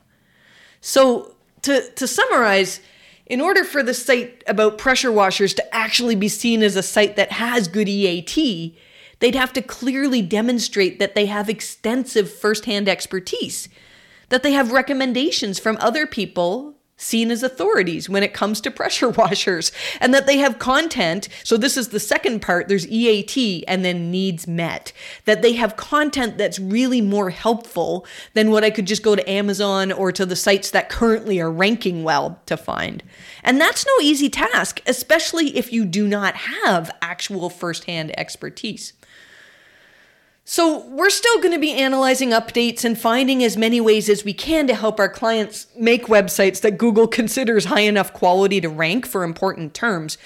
So, 0.79 1.35
to 1.63 1.89
to 1.91 2.07
summarize, 2.07 2.79
in 3.25 3.41
order 3.41 3.63
for 3.63 3.83
the 3.83 3.93
site 3.93 4.43
about 4.47 4.77
pressure 4.77 5.11
washers 5.11 5.53
to 5.55 5.75
actually 5.75 6.15
be 6.15 6.29
seen 6.29 6.63
as 6.63 6.77
a 6.77 6.83
site 6.83 7.17
that 7.17 7.33
has 7.33 7.67
good 7.67 7.89
EAT, 7.89 8.77
they'd 9.19 9.35
have 9.35 9.53
to 9.53 9.61
clearly 9.61 10.21
demonstrate 10.21 10.99
that 10.99 11.15
they 11.15 11.25
have 11.25 11.49
extensive 11.49 12.31
firsthand 12.31 12.87
expertise 12.87 13.67
that 14.31 14.43
they 14.43 14.53
have 14.53 14.71
recommendations 14.71 15.59
from 15.59 15.77
other 15.79 16.07
people 16.07 16.75
seen 17.01 17.31
as 17.31 17.41
authorities 17.41 18.07
when 18.07 18.21
it 18.21 18.33
comes 18.33 18.61
to 18.61 18.71
pressure 18.71 19.09
washers 19.17 19.71
and 19.99 20.13
that 20.13 20.27
they 20.27 20.37
have 20.37 20.59
content. 20.59 21.27
So, 21.43 21.57
this 21.57 21.75
is 21.75 21.89
the 21.89 21.99
second 21.99 22.41
part 22.41 22.67
there's 22.67 22.87
EAT 22.87 23.63
and 23.67 23.83
then 23.83 24.11
needs 24.11 24.47
met. 24.47 24.93
That 25.25 25.41
they 25.41 25.53
have 25.53 25.75
content 25.75 26.37
that's 26.37 26.59
really 26.59 27.01
more 27.01 27.29
helpful 27.29 28.05
than 28.33 28.51
what 28.51 28.63
I 28.63 28.69
could 28.69 28.87
just 28.87 29.03
go 29.03 29.15
to 29.15 29.29
Amazon 29.29 29.91
or 29.91 30.11
to 30.11 30.25
the 30.25 30.35
sites 30.35 30.71
that 30.71 30.89
currently 30.89 31.39
are 31.39 31.51
ranking 31.51 32.03
well 32.03 32.39
to 32.45 32.55
find. 32.55 33.03
And 33.43 33.59
that's 33.59 33.85
no 33.85 33.93
easy 34.01 34.29
task, 34.29 34.81
especially 34.85 35.57
if 35.57 35.73
you 35.73 35.85
do 35.85 36.07
not 36.07 36.35
have 36.35 36.95
actual 37.01 37.49
firsthand 37.49 38.17
expertise. 38.17 38.93
So, 40.43 40.85
we're 40.87 41.11
still 41.11 41.39
going 41.39 41.53
to 41.53 41.59
be 41.59 41.73
analyzing 41.73 42.31
updates 42.31 42.83
and 42.83 42.99
finding 42.99 43.43
as 43.43 43.55
many 43.55 43.79
ways 43.79 44.09
as 44.09 44.25
we 44.25 44.33
can 44.33 44.65
to 44.67 44.73
help 44.73 44.99
our 44.99 45.07
clients 45.07 45.67
make 45.77 46.07
websites 46.07 46.61
that 46.61 46.79
Google 46.79 47.07
considers 47.07 47.65
high 47.65 47.81
enough 47.81 48.11
quality 48.11 48.59
to 48.59 48.67
rank 48.67 49.05
for 49.05 49.23
important 49.23 49.75
terms. 49.75 50.17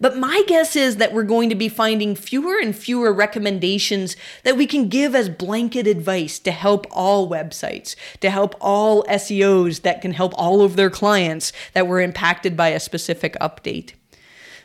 But 0.00 0.16
my 0.16 0.44
guess 0.46 0.76
is 0.76 0.96
that 0.96 1.12
we're 1.12 1.24
going 1.24 1.48
to 1.48 1.54
be 1.54 1.68
finding 1.68 2.14
fewer 2.14 2.56
and 2.60 2.74
fewer 2.74 3.12
recommendations 3.12 4.16
that 4.44 4.56
we 4.56 4.66
can 4.66 4.88
give 4.88 5.14
as 5.14 5.28
blanket 5.28 5.86
advice 5.86 6.38
to 6.40 6.52
help 6.52 6.86
all 6.90 7.28
websites, 7.28 7.96
to 8.20 8.30
help 8.30 8.54
all 8.60 9.02
SEOs 9.04 9.82
that 9.82 10.02
can 10.02 10.12
help 10.12 10.34
all 10.36 10.62
of 10.62 10.76
their 10.76 10.90
clients 10.90 11.52
that 11.72 11.86
were 11.86 12.00
impacted 12.00 12.56
by 12.56 12.68
a 12.68 12.80
specific 12.80 13.36
update. 13.40 13.94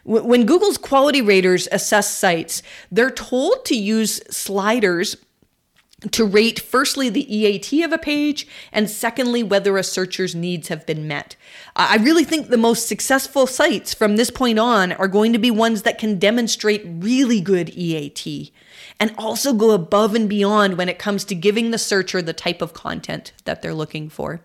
When 0.03 0.45
Google's 0.45 0.77
quality 0.77 1.21
raters 1.21 1.67
assess 1.71 2.15
sites, 2.15 2.61
they're 2.91 3.11
told 3.11 3.65
to 3.65 3.75
use 3.75 4.21
sliders 4.35 5.17
to 6.11 6.25
rate 6.25 6.59
firstly 6.59 7.09
the 7.09 7.35
EAT 7.35 7.83
of 7.83 7.91
a 7.91 7.97
page 7.97 8.47
and 8.71 8.89
secondly 8.89 9.43
whether 9.43 9.77
a 9.77 9.83
searcher's 9.83 10.33
needs 10.33 10.69
have 10.69 10.85
been 10.85 11.07
met. 11.07 11.35
I 11.75 11.97
really 11.97 12.23
think 12.23 12.47
the 12.47 12.57
most 12.57 12.87
successful 12.87 13.47
sites 13.47 13.93
from 13.93 14.15
this 14.15 14.31
point 14.31 14.59
on 14.59 14.93
are 14.93 15.07
going 15.07 15.33
to 15.33 15.39
be 15.39 15.51
ones 15.51 15.81
that 15.81 15.97
can 15.97 16.17
demonstrate 16.17 16.83
really 16.85 17.41
good 17.41 17.69
EAT 17.71 18.51
and 18.99 19.13
also 19.17 19.53
go 19.53 19.71
above 19.71 20.15
and 20.15 20.29
beyond 20.29 20.77
when 20.77 20.89
it 20.89 20.99
comes 20.99 21.25
to 21.25 21.35
giving 21.35 21.71
the 21.71 21.77
searcher 21.77 22.21
the 22.21 22.33
type 22.33 22.61
of 22.61 22.73
content 22.73 23.33
that 23.45 23.61
they're 23.61 23.73
looking 23.73 24.09
for. 24.09 24.41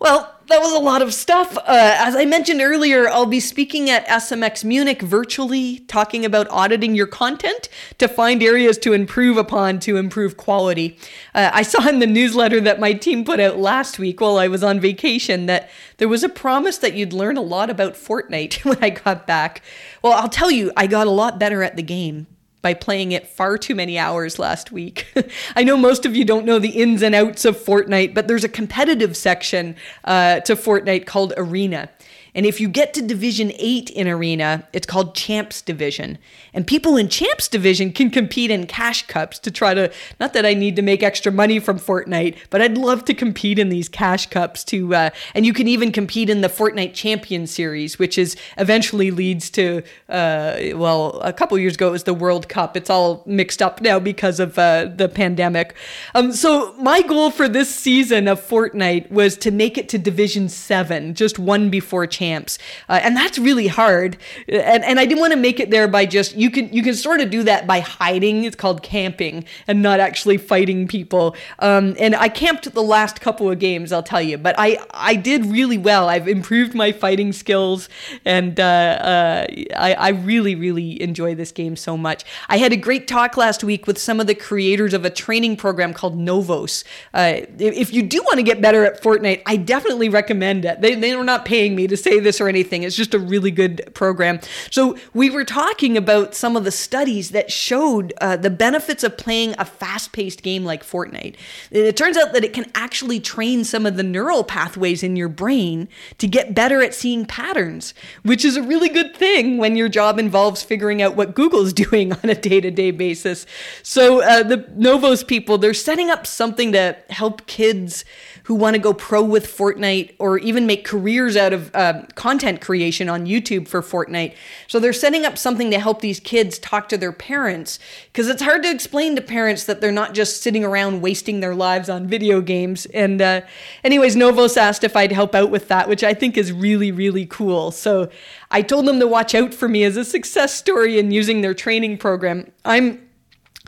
Well, 0.00 0.34
that 0.48 0.60
was 0.60 0.72
a 0.72 0.78
lot 0.78 1.02
of 1.02 1.12
stuff. 1.12 1.58
Uh, 1.58 1.62
as 1.68 2.16
I 2.16 2.24
mentioned 2.24 2.62
earlier, 2.62 3.06
I'll 3.06 3.26
be 3.26 3.38
speaking 3.38 3.90
at 3.90 4.06
SMX 4.08 4.64
Munich 4.64 5.02
virtually, 5.02 5.80
talking 5.80 6.24
about 6.24 6.48
auditing 6.48 6.94
your 6.94 7.06
content 7.06 7.68
to 7.98 8.08
find 8.08 8.42
areas 8.42 8.78
to 8.78 8.94
improve 8.94 9.36
upon 9.36 9.78
to 9.80 9.98
improve 9.98 10.38
quality. 10.38 10.98
Uh, 11.34 11.50
I 11.52 11.60
saw 11.60 11.86
in 11.86 11.98
the 11.98 12.06
newsletter 12.06 12.62
that 12.62 12.80
my 12.80 12.94
team 12.94 13.26
put 13.26 13.40
out 13.40 13.58
last 13.58 13.98
week 13.98 14.22
while 14.22 14.38
I 14.38 14.48
was 14.48 14.64
on 14.64 14.80
vacation 14.80 15.44
that 15.46 15.68
there 15.98 16.08
was 16.08 16.24
a 16.24 16.30
promise 16.30 16.78
that 16.78 16.94
you'd 16.94 17.12
learn 17.12 17.36
a 17.36 17.42
lot 17.42 17.68
about 17.68 17.92
Fortnite 17.92 18.64
when 18.64 18.82
I 18.82 18.88
got 18.88 19.26
back. 19.26 19.60
Well, 20.02 20.14
I'll 20.14 20.30
tell 20.30 20.50
you, 20.50 20.72
I 20.78 20.86
got 20.86 21.08
a 21.08 21.10
lot 21.10 21.38
better 21.38 21.62
at 21.62 21.76
the 21.76 21.82
game 21.82 22.26
by 22.62 22.74
playing 22.74 23.12
it 23.12 23.26
far 23.26 23.56
too 23.56 23.74
many 23.74 23.98
hours 23.98 24.38
last 24.38 24.70
week. 24.70 25.06
I 25.56 25.64
know 25.64 25.76
most 25.76 26.04
of 26.04 26.14
you 26.14 26.24
don't 26.24 26.44
know 26.44 26.58
the 26.58 26.68
ins 26.68 27.02
and 27.02 27.14
outs 27.14 27.44
of 27.44 27.56
Fortnite, 27.56 28.14
but 28.14 28.28
there's 28.28 28.44
a 28.44 28.48
competitive 28.48 29.16
section 29.16 29.76
uh, 30.04 30.40
to 30.40 30.54
Fortnite 30.54 31.06
called 31.06 31.32
Arena. 31.36 31.88
And 32.34 32.46
if 32.46 32.60
you 32.60 32.68
get 32.68 32.94
to 32.94 33.02
Division 33.02 33.52
8 33.56 33.90
in 33.90 34.06
Arena, 34.06 34.68
it's 34.72 34.86
called 34.86 35.14
Champs 35.14 35.60
Division. 35.60 36.18
And 36.54 36.66
people 36.66 36.96
in 36.96 37.08
Champs 37.08 37.48
Division 37.48 37.92
can 37.92 38.10
compete 38.10 38.50
in 38.50 38.66
cash 38.66 39.06
cups 39.06 39.38
to 39.40 39.50
try 39.50 39.74
to, 39.74 39.92
not 40.18 40.32
that 40.34 40.46
I 40.46 40.54
need 40.54 40.76
to 40.76 40.82
make 40.82 41.02
extra 41.02 41.32
money 41.32 41.58
from 41.58 41.78
Fortnite, 41.78 42.36
but 42.50 42.62
I'd 42.62 42.78
love 42.78 43.04
to 43.06 43.14
compete 43.14 43.58
in 43.58 43.68
these 43.68 43.88
cash 43.88 44.26
cups 44.26 44.62
to, 44.64 44.94
uh, 44.94 45.10
and 45.34 45.44
you 45.44 45.52
can 45.52 45.66
even 45.66 45.92
compete 45.92 46.30
in 46.30 46.40
the 46.40 46.48
Fortnite 46.48 46.94
Champion 46.94 47.46
Series, 47.46 47.98
which 47.98 48.16
is 48.16 48.36
eventually 48.58 49.10
leads 49.10 49.50
to, 49.50 49.82
uh, 50.08 50.58
well, 50.74 51.20
a 51.22 51.32
couple 51.32 51.58
years 51.58 51.74
ago 51.74 51.88
it 51.88 51.92
was 51.92 52.04
the 52.04 52.14
World 52.14 52.48
Cup. 52.48 52.76
It's 52.76 52.90
all 52.90 53.22
mixed 53.26 53.60
up 53.60 53.80
now 53.80 53.98
because 53.98 54.38
of 54.38 54.58
uh, 54.58 54.88
the 54.94 55.08
pandemic. 55.08 55.74
Um, 56.14 56.32
so 56.32 56.74
my 56.74 57.02
goal 57.02 57.30
for 57.30 57.48
this 57.48 57.74
season 57.74 58.28
of 58.28 58.40
Fortnite 58.40 59.10
was 59.10 59.36
to 59.38 59.50
make 59.50 59.76
it 59.76 59.88
to 59.88 59.98
Division 59.98 60.48
7, 60.48 61.14
just 61.14 61.38
one 61.38 61.70
before 61.70 62.06
Champions 62.06 62.19
champs, 62.20 62.58
uh, 62.88 63.00
and 63.02 63.16
that's 63.16 63.38
really 63.38 63.66
hard. 63.66 64.16
And 64.48 64.84
and 64.84 65.00
I 65.00 65.06
didn't 65.06 65.20
want 65.20 65.32
to 65.32 65.38
make 65.38 65.58
it 65.58 65.70
there 65.70 65.88
by 65.88 66.04
just 66.06 66.36
you 66.36 66.50
can 66.50 66.72
you 66.72 66.82
can 66.82 66.94
sort 66.94 67.20
of 67.20 67.30
do 67.30 67.42
that 67.44 67.66
by 67.66 67.80
hiding. 67.80 68.44
It's 68.44 68.56
called 68.56 68.82
camping 68.82 69.44
and 69.66 69.82
not 69.82 70.00
actually 70.00 70.36
fighting 70.36 70.86
people. 70.86 71.34
Um, 71.58 71.96
and 71.98 72.14
I 72.14 72.28
camped 72.28 72.72
the 72.72 72.82
last 72.82 73.20
couple 73.20 73.50
of 73.50 73.58
games, 73.58 73.92
I'll 73.92 74.02
tell 74.02 74.22
you, 74.22 74.38
but 74.38 74.54
I 74.58 74.78
I 74.90 75.14
did 75.16 75.46
really 75.46 75.78
well. 75.78 76.08
I've 76.08 76.28
improved 76.28 76.74
my 76.74 76.92
fighting 76.92 77.32
skills, 77.32 77.88
and 78.24 78.60
uh, 78.60 78.62
uh, 78.62 79.46
I 79.76 79.94
I 79.94 80.08
really 80.10 80.54
really 80.54 81.00
enjoy 81.00 81.34
this 81.34 81.52
game 81.52 81.76
so 81.76 81.96
much. 81.96 82.24
I 82.48 82.58
had 82.58 82.72
a 82.72 82.76
great 82.76 83.08
talk 83.08 83.36
last 83.36 83.64
week 83.64 83.86
with 83.86 83.98
some 83.98 84.20
of 84.20 84.26
the 84.26 84.34
creators 84.34 84.92
of 84.92 85.04
a 85.04 85.10
training 85.10 85.56
program 85.56 85.94
called 85.94 86.18
Novos. 86.18 86.84
Uh, 87.14 87.40
if 87.58 87.92
you 87.92 88.02
do 88.02 88.22
want 88.22 88.36
to 88.36 88.42
get 88.42 88.60
better 88.60 88.84
at 88.84 89.02
Fortnite, 89.02 89.42
I 89.46 89.56
definitely 89.56 90.08
recommend 90.08 90.64
it. 90.64 90.80
They, 90.80 90.94
they 90.94 91.12
are 91.12 91.24
not 91.24 91.44
paying 91.44 91.74
me 91.74 91.86
to 91.86 91.96
say 91.96 92.09
say 92.10 92.18
this 92.18 92.40
or 92.40 92.48
anything. 92.48 92.82
It's 92.82 92.96
just 92.96 93.14
a 93.14 93.18
really 93.18 93.52
good 93.52 93.92
program. 93.94 94.40
So 94.70 94.98
we 95.14 95.30
were 95.30 95.44
talking 95.44 95.96
about 95.96 96.34
some 96.34 96.56
of 96.56 96.64
the 96.64 96.72
studies 96.72 97.30
that 97.30 97.52
showed 97.52 98.12
uh, 98.20 98.36
the 98.36 98.50
benefits 98.50 99.04
of 99.04 99.16
playing 99.16 99.54
a 99.58 99.64
fast-paced 99.64 100.42
game 100.42 100.64
like 100.64 100.82
Fortnite. 100.82 101.36
It 101.70 101.96
turns 101.96 102.16
out 102.16 102.32
that 102.32 102.42
it 102.42 102.52
can 102.52 102.66
actually 102.74 103.20
train 103.20 103.64
some 103.64 103.86
of 103.86 103.96
the 103.96 104.02
neural 104.02 104.42
pathways 104.42 105.04
in 105.04 105.14
your 105.14 105.28
brain 105.28 105.88
to 106.18 106.26
get 106.26 106.52
better 106.52 106.82
at 106.82 106.94
seeing 106.94 107.26
patterns, 107.26 107.94
which 108.24 108.44
is 108.44 108.56
a 108.56 108.62
really 108.62 108.88
good 108.88 109.14
thing 109.14 109.58
when 109.58 109.76
your 109.76 109.88
job 109.88 110.18
involves 110.18 110.62
figuring 110.64 111.00
out 111.00 111.14
what 111.14 111.34
Google's 111.34 111.72
doing 111.84 112.12
on 112.12 112.28
a 112.28 112.34
day-to-day 112.34 112.90
basis. 112.90 113.46
So 113.84 114.20
uh, 114.22 114.42
the 114.42 114.66
Novos 114.74 115.22
people, 115.22 115.58
they're 115.58 115.74
setting 115.74 116.10
up 116.10 116.26
something 116.26 116.72
to 116.72 116.96
help 117.08 117.46
kids 117.46 118.04
who 118.44 118.54
want 118.56 118.74
to 118.74 118.80
go 118.80 118.92
pro 118.92 119.22
with 119.22 119.46
Fortnite 119.46 120.16
or 120.18 120.38
even 120.38 120.66
make 120.66 120.84
careers 120.84 121.36
out 121.36 121.52
of 121.52 121.72
uh, 121.72 121.99
content 122.14 122.60
creation 122.60 123.08
on 123.08 123.26
YouTube 123.26 123.68
for 123.68 123.82
Fortnite. 123.82 124.34
So 124.66 124.78
they're 124.78 124.92
setting 124.92 125.24
up 125.24 125.36
something 125.36 125.70
to 125.70 125.78
help 125.78 126.00
these 126.00 126.20
kids 126.20 126.58
talk 126.58 126.88
to 126.90 126.98
their 126.98 127.12
parents 127.12 127.78
because 128.12 128.28
it's 128.28 128.42
hard 128.42 128.62
to 128.62 128.70
explain 128.70 129.16
to 129.16 129.22
parents 129.22 129.64
that 129.64 129.80
they're 129.80 129.92
not 129.92 130.14
just 130.14 130.42
sitting 130.42 130.64
around 130.64 131.00
wasting 131.00 131.40
their 131.40 131.54
lives 131.54 131.88
on 131.88 132.06
video 132.06 132.40
games. 132.40 132.86
And, 132.86 133.20
uh, 133.20 133.42
anyways, 133.84 134.16
Novos 134.16 134.56
asked 134.56 134.84
if 134.84 134.96
I'd 134.96 135.12
help 135.12 135.34
out 135.34 135.50
with 135.50 135.68
that, 135.68 135.88
which 135.88 136.04
I 136.04 136.14
think 136.14 136.36
is 136.36 136.52
really, 136.52 136.92
really 136.92 137.26
cool. 137.26 137.70
So 137.70 138.08
I 138.50 138.62
told 138.62 138.86
them 138.86 139.00
to 139.00 139.06
watch 139.06 139.34
out 139.34 139.52
for 139.52 139.68
me 139.68 139.84
as 139.84 139.96
a 139.96 140.04
success 140.04 140.54
story 140.54 140.98
in 140.98 141.10
using 141.10 141.40
their 141.40 141.54
training 141.54 141.98
program. 141.98 142.50
I'm 142.64 143.09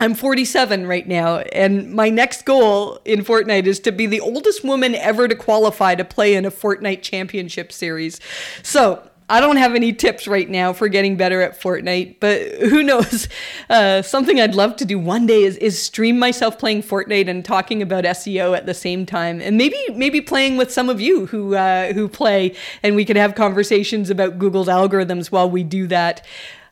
I'm 0.03 0.15
47 0.15 0.85
right 0.85 1.07
now, 1.07 1.37
and 1.37 1.93
my 1.93 2.09
next 2.09 2.43
goal 2.43 2.99
in 3.05 3.23
Fortnite 3.23 3.67
is 3.67 3.79
to 3.79 3.91
be 3.93 4.05
the 4.05 4.19
oldest 4.19 4.61
woman 4.61 4.95
ever 4.95 5.29
to 5.29 5.35
qualify 5.35 5.95
to 5.95 6.03
play 6.03 6.35
in 6.35 6.43
a 6.43 6.51
Fortnite 6.51 7.01
championship 7.01 7.71
series. 7.71 8.19
So, 8.63 9.09
I 9.29 9.39
don't 9.39 9.55
have 9.55 9.75
any 9.75 9.93
tips 9.93 10.27
right 10.27 10.49
now 10.49 10.73
for 10.73 10.89
getting 10.89 11.15
better 11.15 11.41
at 11.41 11.57
Fortnite, 11.57 12.17
but 12.19 12.41
who 12.69 12.83
knows? 12.83 13.29
Uh, 13.69 14.01
something 14.01 14.39
I'd 14.39 14.55
love 14.55 14.75
to 14.75 14.85
do 14.85 14.99
one 14.99 15.25
day 15.25 15.43
is, 15.43 15.55
is 15.57 15.81
stream 15.81 16.19
myself 16.19 16.59
playing 16.59 16.83
Fortnite 16.83 17.27
and 17.27 17.43
talking 17.43 17.81
about 17.81 18.03
SEO 18.03 18.55
at 18.55 18.65
the 18.65 18.73
same 18.73 19.05
time, 19.05 19.41
and 19.41 19.57
maybe 19.57 19.77
maybe 19.95 20.21
playing 20.21 20.57
with 20.57 20.71
some 20.71 20.89
of 20.89 20.99
you 20.99 21.27
who 21.27 21.55
uh, 21.55 21.93
who 21.93 22.07
play, 22.07 22.55
and 22.83 22.95
we 22.95 23.05
could 23.05 23.15
have 23.15 23.35
conversations 23.35 24.09
about 24.09 24.37
Google's 24.37 24.67
algorithms 24.67 25.31
while 25.31 25.49
we 25.49 25.63
do 25.63 25.87
that. 25.87 26.23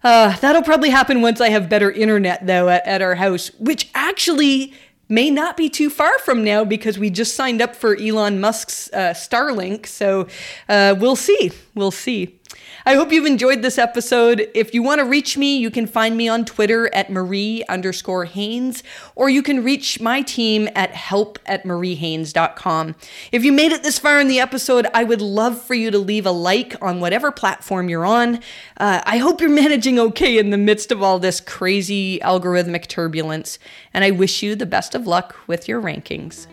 Uh, 0.03 0.35
that'll 0.37 0.63
probably 0.63 0.89
happen 0.89 1.21
once 1.21 1.39
I 1.39 1.49
have 1.49 1.69
better 1.69 1.91
internet, 1.91 2.45
though, 2.47 2.69
at, 2.69 2.85
at 2.87 3.01
our 3.01 3.15
house, 3.15 3.49
which 3.59 3.89
actually 3.93 4.73
may 5.07 5.29
not 5.29 5.57
be 5.57 5.69
too 5.69 5.89
far 5.89 6.17
from 6.19 6.43
now 6.43 6.63
because 6.63 6.97
we 6.97 7.09
just 7.09 7.35
signed 7.35 7.61
up 7.61 7.75
for 7.75 7.95
Elon 7.97 8.39
Musk's 8.39 8.89
uh, 8.93 9.13
Starlink. 9.13 9.85
So 9.85 10.27
uh, 10.69 10.95
we'll 10.97 11.17
see. 11.17 11.51
We'll 11.75 11.91
see. 11.91 12.39
I 12.85 12.95
hope 12.95 13.11
you've 13.11 13.27
enjoyed 13.27 13.61
this 13.61 13.77
episode. 13.77 14.49
If 14.55 14.73
you 14.73 14.81
want 14.81 14.99
to 14.99 15.05
reach 15.05 15.37
me, 15.37 15.57
you 15.57 15.69
can 15.69 15.85
find 15.85 16.17
me 16.17 16.27
on 16.27 16.45
Twitter 16.45 16.93
at 16.95 17.11
Marie 17.11 17.63
underscore 17.69 18.25
Haynes, 18.25 18.81
or 19.15 19.29
you 19.29 19.43
can 19.43 19.63
reach 19.63 20.01
my 20.01 20.23
team 20.23 20.67
at 20.75 20.91
help 20.91 21.37
at 21.45 21.63
mariehaynes.com. 21.63 22.95
If 23.31 23.43
you 23.43 23.51
made 23.51 23.71
it 23.71 23.83
this 23.83 23.99
far 23.99 24.19
in 24.19 24.27
the 24.27 24.39
episode, 24.39 24.87
I 24.95 25.03
would 25.03 25.21
love 25.21 25.61
for 25.61 25.75
you 25.75 25.91
to 25.91 25.99
leave 25.99 26.25
a 26.25 26.31
like 26.31 26.75
on 26.81 26.99
whatever 26.99 27.31
platform 27.31 27.87
you're 27.87 28.05
on. 28.05 28.39
Uh, 28.77 29.01
I 29.05 29.17
hope 29.17 29.41
you're 29.41 29.49
managing 29.49 29.99
okay 29.99 30.39
in 30.39 30.49
the 30.49 30.57
midst 30.57 30.91
of 30.91 31.03
all 31.03 31.19
this 31.19 31.39
crazy 31.39 32.19
algorithmic 32.19 32.87
turbulence, 32.87 33.59
and 33.93 34.03
I 34.03 34.09
wish 34.09 34.41
you 34.41 34.55
the 34.55 34.65
best 34.65 34.95
of 34.95 35.05
luck 35.05 35.35
with 35.45 35.67
your 35.67 35.79
rankings. 35.81 36.47